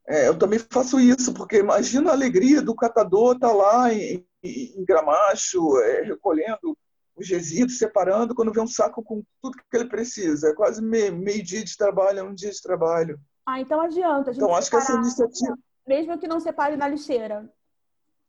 é, 0.07 0.27
eu 0.27 0.37
também 0.37 0.59
faço 0.59 0.99
isso, 0.99 1.33
porque 1.33 1.57
imagina 1.57 2.09
a 2.09 2.13
alegria 2.13 2.61
do 2.61 2.75
catador 2.75 3.35
estar 3.35 3.49
tá 3.49 3.53
lá 3.53 3.93
em, 3.93 4.25
em, 4.43 4.79
em 4.79 4.83
Gramacho, 4.85 5.79
é, 5.79 6.01
recolhendo 6.01 6.75
os 7.15 7.29
resíduos, 7.29 7.77
separando, 7.77 8.33
quando 8.35 8.51
vê 8.51 8.59
um 8.59 8.67
saco 8.67 9.03
com 9.03 9.23
tudo 9.41 9.57
que 9.57 9.77
ele 9.77 9.87
precisa. 9.87 10.49
É 10.49 10.55
quase 10.55 10.81
meio, 10.81 11.15
meio 11.15 11.43
dia 11.43 11.63
de 11.63 11.77
trabalho, 11.77 12.19
é 12.19 12.23
um 12.23 12.33
dia 12.33 12.49
de 12.49 12.61
trabalho. 12.61 13.19
Ah, 13.45 13.59
então 13.59 13.79
adianta. 13.79 14.31
então, 14.31 14.55
acho 14.55 14.69
que 14.69 14.75
essa 14.75 14.93
iniciativa. 14.93 15.55
Mesmo 15.85 16.17
que 16.17 16.27
não 16.27 16.39
separe 16.39 16.75
na 16.75 16.87
lixeira. 16.87 17.49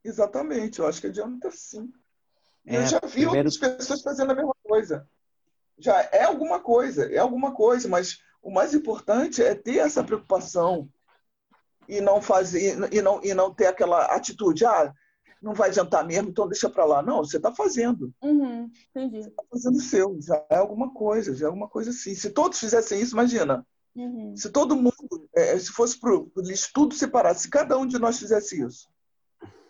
Exatamente, 0.05 0.81
eu 0.81 0.87
acho 0.87 1.01
que 1.01 1.07
adianta 1.07 1.51
sim. 1.51 1.91
É, 2.67 2.79
eu 2.79 2.87
já 2.87 3.01
vi 3.05 3.25
primeiro... 3.25 3.49
outras 3.49 3.57
pessoas 3.57 4.03
fazendo 4.03 4.33
a 4.33 4.35
mesma 4.35 4.55
coisa. 4.63 5.09
Já 5.79 6.09
é 6.13 6.25
alguma 6.25 6.61
coisa, 6.61 7.13
é 7.13 7.19
alguma 7.19 7.53
coisa, 7.53 7.89
mas 7.89 8.19
o 8.43 8.51
mais 8.51 8.75
importante 8.75 9.43
é 9.43 9.55
ter 9.55 9.79
essa 9.79 10.05
preocupação 10.05 10.89
e 11.89 12.01
não 12.01 12.23
fazer 12.23 12.79
e 12.93 13.03
não, 13.03 13.21
e 13.23 13.35
não 13.35 13.53
ter 13.53 13.67
aquela 13.67 14.07
atitude, 14.07 14.65
ah, 14.65 14.93
não 15.45 15.53
vai 15.53 15.69
adiantar 15.69 16.07
mesmo, 16.07 16.31
então 16.31 16.49
deixa 16.49 16.71
para 16.71 16.85
lá. 16.85 17.03
Não, 17.03 17.19
você 17.19 17.37
está 17.37 17.53
fazendo. 17.53 18.13
Uhum, 18.23 18.71
entendi. 18.95 19.23
Você 19.23 19.29
está 19.29 19.45
fazendo 19.51 19.77
o 19.77 19.81
seu, 19.81 20.19
já 20.21 20.43
é 20.49 20.57
alguma 20.57 20.93
coisa, 20.93 21.35
já 21.35 21.47
é 21.47 21.49
alguma 21.49 21.69
coisa 21.69 21.91
assim. 21.91 22.15
Se 22.15 22.31
todos 22.31 22.59
fizessem 22.59 23.01
isso, 23.01 23.13
imagina. 23.15 23.65
Uhum. 23.95 24.35
Se 24.37 24.51
todo 24.51 24.75
mundo, 24.75 25.29
é, 25.37 25.57
se 25.59 25.71
fosse 25.71 26.01
para 26.01 26.13
o 26.15 26.31
lixo 26.39 26.71
tudo 26.75 26.95
separado, 26.95 27.39
se 27.39 27.49
cada 27.49 27.79
um 27.79 27.87
de 27.87 27.99
nós 27.99 28.19
fizesse 28.19 28.61
isso. 28.61 28.89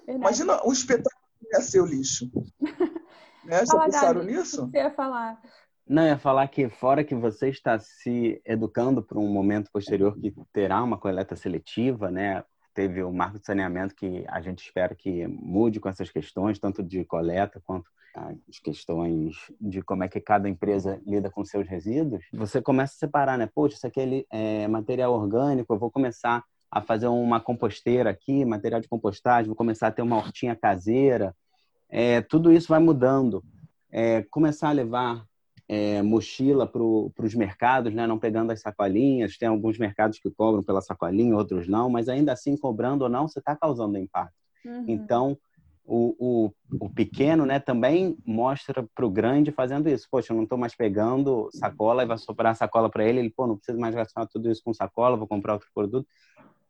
Verdade. 0.07 0.19
Imagina 0.19 0.64
o 0.64 0.73
espetáculo 0.73 1.25
que 1.40 1.57
ia 1.57 1.61
ser 1.61 1.81
o 1.81 1.87
lixo. 1.87 2.31
né? 3.45 3.67
Já 3.67 3.79
pensaram 3.85 4.23
nisso? 4.23 4.67
Você 4.67 4.79
ia 4.79 4.90
falar. 4.93 5.43
Não, 5.87 6.07
ia 6.07 6.18
falar 6.18 6.49
que 6.49 6.68
fora 6.68 7.05
que 7.05 7.14
você 7.14 7.51
está 7.51 7.79
se 7.79 8.40
educando 8.44 9.03
para 9.03 9.18
um 9.18 9.29
momento 9.29 9.70
posterior 9.70 10.18
que 10.18 10.35
terá 10.53 10.83
uma 10.83 10.97
coleta 10.97 11.37
seletiva, 11.37 12.11
né? 12.11 12.42
teve 12.75 13.03
o 13.03 13.12
marco 13.12 13.38
de 13.38 13.47
saneamento 13.47 13.94
que 13.94 14.25
a 14.29 14.40
gente 14.40 14.62
espera 14.62 14.94
que 14.94 15.27
mude 15.29 15.79
com 15.79 15.88
essas 15.88 16.11
questões, 16.11 16.59
tanto 16.59 16.83
de 16.83 17.05
coleta 17.05 17.62
quanto 17.64 17.88
as 18.14 18.59
questões 18.59 19.35
de 19.61 19.83
como 19.83 20.05
é 20.05 20.09
que 20.09 20.20
cada 20.20 20.49
empresa 20.49 21.01
lida 21.07 21.31
com 21.31 21.44
seus 21.44 21.66
resíduos, 21.66 22.25
você 22.33 22.61
começa 22.61 22.94
a 22.94 22.99
separar, 22.99 23.38
né? 23.38 23.49
Poxa, 23.53 23.77
isso 23.77 23.87
aqui 23.87 24.27
é 24.31 24.68
material 24.68 25.12
orgânico, 25.12 25.73
eu 25.73 25.79
vou 25.79 25.90
começar 25.90 26.44
a 26.70 26.81
fazer 26.81 27.07
uma 27.09 27.40
composteira 27.40 28.11
aqui, 28.11 28.44
material 28.44 28.81
de 28.81 28.88
compostagem, 28.88 29.47
vou 29.47 29.57
começar 29.57 29.88
a 29.88 29.92
ter 29.92 30.03
uma 30.03 30.16
hortinha 30.16 30.55
caseira, 30.55 31.35
é, 31.88 32.20
tudo 32.20 32.53
isso 32.53 32.68
vai 32.68 32.81
mudando. 32.81 33.42
É, 33.90 34.23
começar 34.23 34.70
a 34.70 34.73
levar 34.73 35.25
é, 35.68 36.03
mochila 36.03 36.66
para 36.66 36.83
os 36.83 37.35
mercados, 37.35 37.92
né? 37.94 38.07
não 38.07 38.18
pegando 38.18 38.50
as 38.53 38.61
sacolinhas. 38.61 39.37
Tem 39.37 39.48
alguns 39.48 39.79
mercados 39.79 40.18
que 40.18 40.31
cobram 40.31 40.62
pela 40.62 40.81
sacolinha, 40.81 41.37
outros 41.37 41.68
não, 41.68 41.88
mas 41.88 42.09
ainda 42.09 42.33
assim, 42.33 42.57
cobrando 42.57 43.05
ou 43.05 43.11
não, 43.11 43.29
você 43.29 43.38
está 43.38 43.57
causando 43.57 43.98
impacto. 43.98 44.35
Uhum. 44.64 44.85
Então, 44.88 45.38
o, 45.87 46.14
o, 46.18 46.53
o, 46.87 46.88
pequeno 46.88 47.44
né, 47.44 47.61
também 47.61 48.16
mostra 48.24 48.87
para 48.94 49.05
o 49.05 49.11
grande 49.11 49.53
fazendo 49.53 49.88
isso. 49.88 50.09
Poxa, 50.11 50.33
eu 50.33 50.37
não 50.37 50.44
estou 50.44 50.57
mais 50.57 50.74
pegando 50.74 51.50
sacola 51.53 52.03
e 52.03 52.07
vai 52.07 52.16
soprar 52.16 52.57
sacola 52.57 52.88
para 52.88 53.05
ele. 53.05 53.20
Ele, 53.20 53.31
pô, 53.31 53.46
não 53.46 53.57
preciso 53.57 53.79
mais 53.79 53.94
gastar 53.94 54.27
tudo 54.27 54.50
isso 54.50 54.62
com 54.64 54.72
sacola, 54.72 55.16
vou 55.16 55.29
comprar 55.29 55.55
outro 55.55 55.68
produto. 55.74 56.09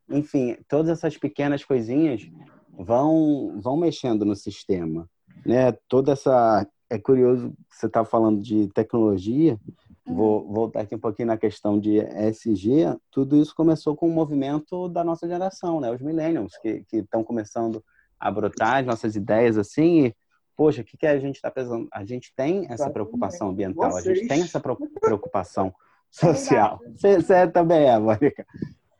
Enfim, 0.08 0.56
todas 0.68 0.90
essas 0.90 1.16
pequenas 1.16 1.64
coisinhas 1.64 2.28
vão, 2.76 3.58
vão 3.60 3.76
mexendo 3.76 4.24
no 4.24 4.34
sistema. 4.34 5.08
Né? 5.46 5.72
Toda 5.88 6.12
essa. 6.12 6.66
É 6.90 6.98
curioso, 6.98 7.52
você 7.70 7.86
está 7.86 8.04
falando 8.04 8.40
de 8.40 8.68
tecnologia. 8.68 9.58
Uhum. 10.06 10.14
Vou 10.14 10.52
voltar 10.52 10.82
aqui 10.82 10.94
um 10.94 11.00
pouquinho 11.00 11.28
na 11.28 11.36
questão 11.36 11.78
de 11.78 11.98
ESG. 11.98 12.96
Tudo 13.10 13.36
isso 13.36 13.54
começou 13.54 13.96
com 13.96 14.06
o 14.06 14.12
movimento 14.12 14.88
da 14.88 15.02
nossa 15.02 15.26
geração, 15.26 15.80
né? 15.80 15.90
Os 15.90 16.00
millennials, 16.00 16.56
que 16.58 16.84
estão 16.92 17.24
começando 17.24 17.82
a 18.20 18.30
brotar 18.30 18.80
as 18.80 18.86
nossas 18.86 19.16
ideias 19.16 19.58
assim 19.58 20.06
e, 20.06 20.16
poxa, 20.56 20.82
o 20.82 20.84
que, 20.84 20.96
que 20.96 21.06
a 21.06 21.18
gente 21.18 21.36
está 21.36 21.50
pensando? 21.50 21.88
A 21.92 22.04
gente 22.04 22.32
tem 22.34 22.66
essa 22.70 22.88
preocupação 22.90 23.48
ambiental, 23.48 23.90
Vocês. 23.90 24.06
a 24.06 24.14
gente 24.14 24.28
tem 24.28 24.42
essa 24.42 24.60
preocupação 25.00 25.68
é 25.68 25.72
social. 26.10 26.80
Você, 26.94 27.20
você 27.20 27.46
também 27.48 27.88
é, 27.88 27.98
Mônica. 27.98 28.46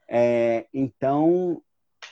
É, 0.09 0.67
então, 0.73 1.63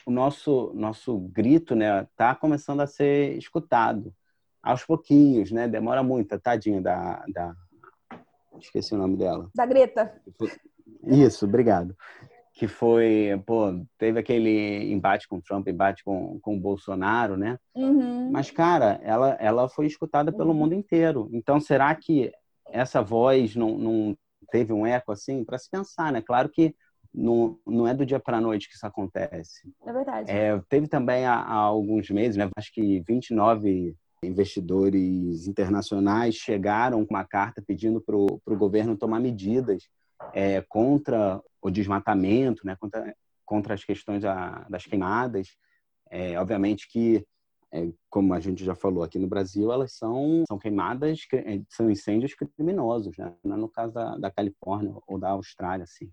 o 0.05 0.11
nosso, 0.11 0.71
nosso 0.73 1.17
grito 1.17 1.75
né, 1.75 2.07
tá 2.15 2.33
começando 2.35 2.81
a 2.81 2.87
ser 2.87 3.37
escutado 3.37 4.13
aos 4.63 4.85
pouquinhos, 4.85 5.51
né? 5.51 5.67
Demora 5.67 6.01
muito, 6.01 6.39
tadinha 6.39 6.81
da, 6.81 7.23
da... 7.33 7.53
Esqueci 8.59 8.95
o 8.95 8.97
nome 8.97 9.17
dela. 9.17 9.49
Da 9.53 9.65
Greta. 9.65 10.19
Isso, 11.03 11.45
obrigado 11.45 11.95
que 12.53 12.67
foi, 12.67 13.29
pô, 13.47 13.83
teve 13.97 14.19
aquele 14.19 14.91
embate 14.93 15.27
com 15.27 15.41
Trump, 15.41 15.67
embate 15.67 16.03
com, 16.03 16.39
com 16.39 16.55
o 16.55 16.59
Bolsonaro, 16.59 17.35
né? 17.35 17.57
Uhum. 17.73 18.29
Mas, 18.31 18.51
cara, 18.51 18.99
ela, 19.03 19.31
ela 19.39 19.67
foi 19.67 19.87
escutada 19.87 20.31
pelo 20.31 20.49
uhum. 20.51 20.57
mundo 20.57 20.75
inteiro. 20.75 21.27
Então, 21.33 21.59
será 21.59 21.93
que 21.95 22.31
essa 22.69 23.01
voz 23.01 23.55
não, 23.55 23.77
não 23.77 24.17
teve 24.51 24.71
um 24.71 24.85
eco 24.85 25.11
assim? 25.11 25.43
Para 25.43 25.57
se 25.57 25.67
pensar, 25.69 26.11
né? 26.11 26.21
Claro 26.21 26.47
que 26.47 26.75
não, 27.11 27.57
não 27.65 27.87
é 27.87 27.93
do 27.93 28.05
dia 28.05 28.19
para 28.19 28.37
a 28.37 28.41
noite 28.41 28.69
que 28.69 28.75
isso 28.75 28.85
acontece. 28.85 29.67
É 29.83 29.91
verdade. 29.91 30.31
É, 30.31 30.61
teve 30.69 30.87
também 30.87 31.25
há, 31.25 31.33
há, 31.33 31.55
alguns 31.55 32.07
meses, 32.11 32.37
né? 32.37 32.47
Acho 32.55 32.71
que 32.71 32.99
29 33.01 33.95
investidores 34.23 35.47
internacionais 35.47 36.35
chegaram 36.35 37.05
com 37.05 37.13
uma 37.13 37.25
carta 37.25 37.61
pedindo 37.65 38.01
para 38.01 38.15
o 38.15 38.57
governo 38.57 38.97
tomar 38.97 39.19
medidas 39.19 39.87
é, 40.33 40.61
contra 40.61 41.41
o 41.61 41.69
desmatamento, 41.69 42.65
né, 42.65 42.75
contra, 42.75 43.15
contra 43.45 43.73
as 43.73 43.83
questões 43.83 44.21
da, 44.21 44.65
das 44.69 44.85
queimadas. 44.85 45.55
É, 46.09 46.39
obviamente 46.39 46.87
que, 46.89 47.25
é, 47.71 47.91
como 48.09 48.33
a 48.33 48.39
gente 48.39 48.63
já 48.63 48.75
falou 48.75 49.03
aqui 49.03 49.17
no 49.17 49.27
Brasil, 49.27 49.71
elas 49.71 49.93
são, 49.93 50.43
são 50.47 50.59
queimadas, 50.59 51.25
é, 51.33 51.61
são 51.69 51.89
incêndios 51.89 52.33
criminosos, 52.33 53.17
né? 53.17 53.33
é 53.43 53.47
no 53.47 53.69
caso 53.69 53.93
da, 53.93 54.17
da 54.17 54.31
Califórnia 54.31 54.93
ou 55.07 55.17
da 55.17 55.29
Austrália, 55.29 55.83
assim. 55.83 56.11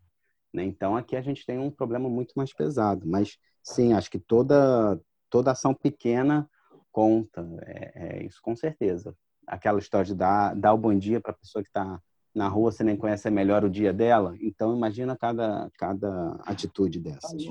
Né? 0.52 0.64
Então, 0.64 0.96
aqui 0.96 1.16
a 1.16 1.22
gente 1.22 1.44
tem 1.46 1.58
um 1.58 1.70
problema 1.70 2.08
muito 2.08 2.32
mais 2.36 2.52
pesado. 2.52 3.06
Mas, 3.06 3.38
sim, 3.62 3.92
acho 3.92 4.10
que 4.10 4.18
toda, 4.18 5.00
toda 5.28 5.52
ação 5.52 5.74
pequena 5.74 6.48
conta, 6.92 7.46
é, 7.62 8.18
é 8.20 8.24
isso 8.24 8.40
com 8.42 8.54
certeza. 8.54 9.14
Aquela 9.46 9.78
história 9.78 10.06
de 10.06 10.14
dar, 10.14 10.54
dar 10.54 10.72
o 10.72 10.78
bom 10.78 10.96
dia 10.96 11.20
para 11.20 11.32
a 11.32 11.36
pessoa 11.36 11.62
que 11.62 11.70
está 11.70 12.00
na 12.34 12.48
rua 12.48 12.70
você 12.70 12.84
nem 12.84 12.96
conhece 12.96 13.28
melhor 13.28 13.64
o 13.64 13.70
dia 13.70 13.92
dela, 13.92 14.36
então 14.40 14.74
imagina 14.74 15.16
cada, 15.16 15.68
cada 15.76 16.38
atitude 16.46 17.00
dessas. 17.00 17.42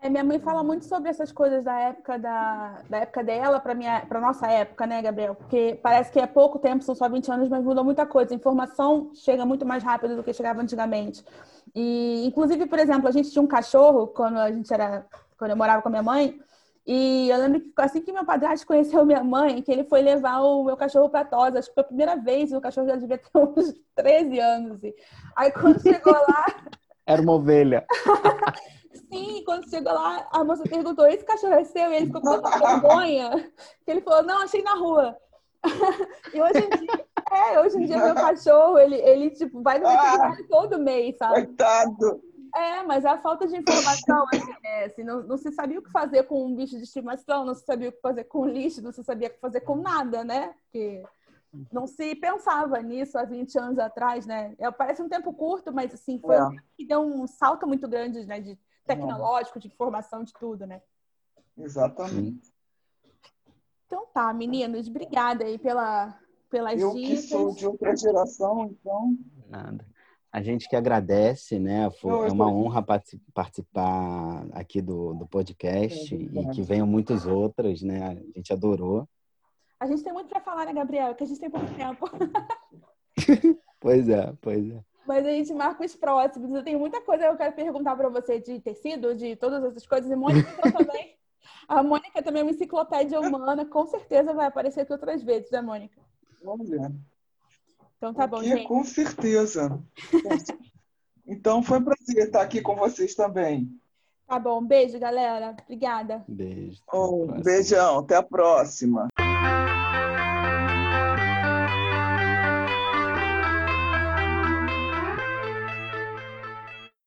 É, 0.00 0.08
minha 0.08 0.24
mãe 0.24 0.38
fala 0.38 0.62
muito 0.62 0.84
sobre 0.84 1.08
essas 1.08 1.32
coisas 1.32 1.64
da 1.64 1.78
época 1.80 2.18
da, 2.18 2.82
da 2.88 2.98
época 2.98 3.24
dela 3.24 3.58
para 3.58 4.20
nossa 4.20 4.46
época, 4.46 4.86
né, 4.86 5.02
Gabriel? 5.02 5.34
Porque 5.34 5.78
parece 5.82 6.12
que 6.12 6.20
é 6.20 6.26
pouco 6.26 6.58
tempo, 6.58 6.84
são 6.84 6.94
só 6.94 7.08
20 7.08 7.30
anos, 7.30 7.48
mas 7.48 7.64
mudou 7.64 7.82
muita 7.82 8.06
coisa. 8.06 8.32
A 8.32 8.36
informação 8.36 9.10
chega 9.14 9.44
muito 9.44 9.66
mais 9.66 9.82
rápido 9.82 10.16
do 10.16 10.22
que 10.22 10.32
chegava 10.32 10.60
antigamente. 10.60 11.24
E 11.74 12.24
inclusive, 12.26 12.66
por 12.66 12.78
exemplo, 12.78 13.08
a 13.08 13.10
gente 13.10 13.30
tinha 13.30 13.42
um 13.42 13.46
cachorro 13.46 14.06
quando 14.06 14.38
a 14.38 14.52
gente 14.52 14.72
era 14.72 15.06
quando 15.38 15.50
eu 15.50 15.56
morava 15.56 15.82
com 15.82 15.88
a 15.88 15.90
minha 15.90 16.02
mãe, 16.02 16.40
e 16.86 17.28
eu 17.28 17.38
lembro 17.38 17.60
que 17.60 17.72
assim 17.78 18.00
que 18.00 18.12
meu 18.12 18.24
padrasto 18.24 18.64
conheceu 18.64 19.04
minha 19.04 19.24
mãe, 19.24 19.60
que 19.60 19.72
ele 19.72 19.82
foi 19.82 20.02
levar 20.02 20.40
o 20.40 20.62
meu 20.62 20.76
cachorro 20.76 21.10
para 21.10 21.24
tosa. 21.24 21.58
Acho 21.58 21.68
que 21.68 21.74
foi 21.74 21.82
a 21.82 21.86
primeira 21.86 22.16
vez, 22.16 22.52
o 22.52 22.60
cachorro 22.60 22.86
já 22.86 22.94
devia 22.94 23.18
ter 23.18 23.28
uns 23.34 23.74
13 23.96 24.38
anos. 24.38 24.76
Assim. 24.76 24.94
Aí 25.34 25.50
quando 25.50 25.82
chegou 25.82 26.12
lá. 26.12 26.46
Era 27.04 27.20
uma 27.20 27.32
ovelha. 27.32 27.84
Sim, 29.12 29.42
quando 29.44 29.68
chegou 29.68 29.92
lá, 29.92 30.28
a 30.30 30.44
moça 30.44 30.62
perguntou: 30.62 31.06
esse 31.06 31.24
cachorro 31.24 31.54
é 31.54 31.64
seu? 31.64 31.90
E 31.90 31.96
ele 31.96 32.06
ficou 32.06 32.20
com 32.20 32.40
tanta 32.40 32.58
vergonha 32.58 33.50
que 33.84 33.90
ele 33.90 34.00
falou: 34.00 34.22
não, 34.22 34.42
achei 34.42 34.62
na 34.62 34.74
rua. 34.74 35.16
e 36.32 36.40
hoje 36.40 36.58
em 36.58 36.70
dia, 36.70 37.06
é, 37.32 37.60
hoje 37.60 37.76
em 37.76 37.86
dia 37.86 37.98
meu 37.98 38.14
cachorro, 38.14 38.78
ele, 38.78 38.96
ele 38.96 39.30
tipo, 39.30 39.60
vai 39.60 39.78
no 39.78 39.88
veterinário 39.88 40.44
ah, 40.44 40.48
todo 40.48 40.78
mês, 40.78 41.16
sabe? 41.16 41.46
Coitado! 41.46 42.20
É, 42.56 42.82
mas 42.82 43.04
a 43.04 43.18
falta 43.18 43.46
de 43.46 43.54
informação, 43.54 44.24
assim, 44.32 44.54
né? 44.62 44.84
assim, 44.84 45.04
não, 45.04 45.22
não, 45.22 45.36
se 45.36 45.52
sabia 45.52 45.78
o 45.78 45.82
que 45.82 45.90
fazer 45.90 46.22
com 46.22 46.46
um 46.46 46.54
bicho 46.54 46.78
de 46.78 46.84
estimação, 46.84 47.44
não 47.44 47.54
se 47.54 47.66
sabia 47.66 47.90
o 47.90 47.92
que 47.92 48.00
fazer 48.00 48.24
com 48.24 48.46
lixo, 48.46 48.80
não 48.80 48.92
se 48.92 49.04
sabia 49.04 49.28
o 49.28 49.30
que 49.30 49.38
fazer 49.38 49.60
com 49.60 49.76
nada, 49.76 50.24
né? 50.24 50.54
Porque 50.62 51.04
não 51.70 51.86
se 51.86 52.14
pensava 52.14 52.80
nisso 52.80 53.18
há 53.18 53.24
20 53.24 53.58
anos 53.58 53.78
atrás, 53.78 54.24
né? 54.24 54.54
É, 54.58 54.70
parece 54.70 55.02
um 55.02 55.08
tempo 55.08 55.34
curto, 55.34 55.70
mas 55.70 55.92
assim, 55.92 56.18
foi 56.18 56.34
é. 56.34 56.48
que 56.74 56.86
deu 56.86 57.00
um 57.00 57.26
salto 57.26 57.66
muito 57.66 57.86
grande, 57.86 58.24
né? 58.24 58.40
De 58.40 58.58
tecnológico, 58.86 59.60
de 59.60 59.68
informação, 59.68 60.24
de 60.24 60.32
tudo, 60.32 60.66
né? 60.66 60.80
Exatamente. 61.58 62.50
Então 63.86 64.06
tá, 64.14 64.32
meninos, 64.32 64.88
obrigada 64.88 65.44
aí 65.44 65.58
pela, 65.58 66.18
pelas 66.48 66.80
Eu 66.80 66.94
dicas. 66.94 67.10
Eu 67.10 67.16
que 67.16 67.28
sou 67.28 67.54
de 67.54 67.66
outra 67.66 67.94
geração, 67.94 68.64
então... 68.64 69.14
Nada. 69.46 69.84
A 70.36 70.42
gente 70.42 70.68
que 70.68 70.76
agradece, 70.76 71.58
né? 71.58 71.90
Foi, 71.92 72.28
é 72.28 72.30
uma 72.30 72.46
honra 72.46 72.82
participar 73.32 74.46
aqui 74.52 74.82
do, 74.82 75.14
do 75.14 75.26
podcast 75.26 76.14
é 76.14 76.18
e 76.18 76.50
que 76.50 76.60
venham 76.60 76.86
muitas 76.86 77.26
outras, 77.26 77.80
né? 77.80 78.06
A 78.06 78.38
gente 78.38 78.52
adorou. 78.52 79.08
A 79.80 79.86
gente 79.86 80.04
tem 80.04 80.12
muito 80.12 80.28
para 80.28 80.42
falar, 80.42 80.66
né, 80.66 80.74
Gabriel? 80.74 81.14
Que 81.14 81.24
a 81.24 81.26
gente 81.26 81.40
tem 81.40 81.48
pouco 81.48 81.72
tempo. 81.72 82.10
pois 83.80 84.10
é, 84.10 84.30
pois 84.42 84.70
é. 84.70 84.84
Mas 85.06 85.24
a 85.24 85.30
gente 85.30 85.54
marca 85.54 85.82
os 85.82 85.96
próximos. 85.96 86.50
Eu 86.50 86.62
tenho 86.62 86.78
muita 86.78 87.00
coisa 87.00 87.24
que 87.24 87.30
eu 87.30 87.36
quero 87.38 87.54
perguntar 87.54 87.96
para 87.96 88.10
você 88.10 88.38
de 88.38 88.60
tecido, 88.60 89.14
de 89.14 89.36
todas 89.36 89.64
essas 89.64 89.86
coisas. 89.86 90.10
E 90.10 90.14
Mônica 90.14 90.52
também. 90.70 91.16
A 91.66 91.82
Mônica 91.82 92.22
também 92.22 92.40
é 92.40 92.44
uma 92.44 92.52
enciclopédia 92.52 93.18
humana. 93.18 93.64
Com 93.64 93.86
certeza 93.86 94.34
vai 94.34 94.48
aparecer 94.48 94.82
aqui 94.82 94.92
outras 94.92 95.22
vezes, 95.22 95.50
né, 95.50 95.62
Mônica? 95.62 95.98
Vamos 96.44 96.68
ver. 96.68 96.92
Então 97.96 98.12
tá 98.12 98.26
bom, 98.26 98.42
gente. 98.42 98.66
Com 98.66 98.84
certeza. 98.84 99.82
então 101.26 101.62
foi 101.62 101.78
um 101.78 101.84
prazer 101.84 102.26
estar 102.26 102.42
aqui 102.42 102.60
com 102.60 102.76
vocês 102.76 103.14
também. 103.14 103.68
Tá 104.26 104.38
bom, 104.38 104.64
beijo, 104.64 104.98
galera. 104.98 105.56
Obrigada. 105.62 106.24
Beijo. 106.26 106.82
Oh, 106.92 107.26
beijão, 107.42 108.00
até 108.00 108.16
a 108.16 108.22
próxima. 108.22 109.08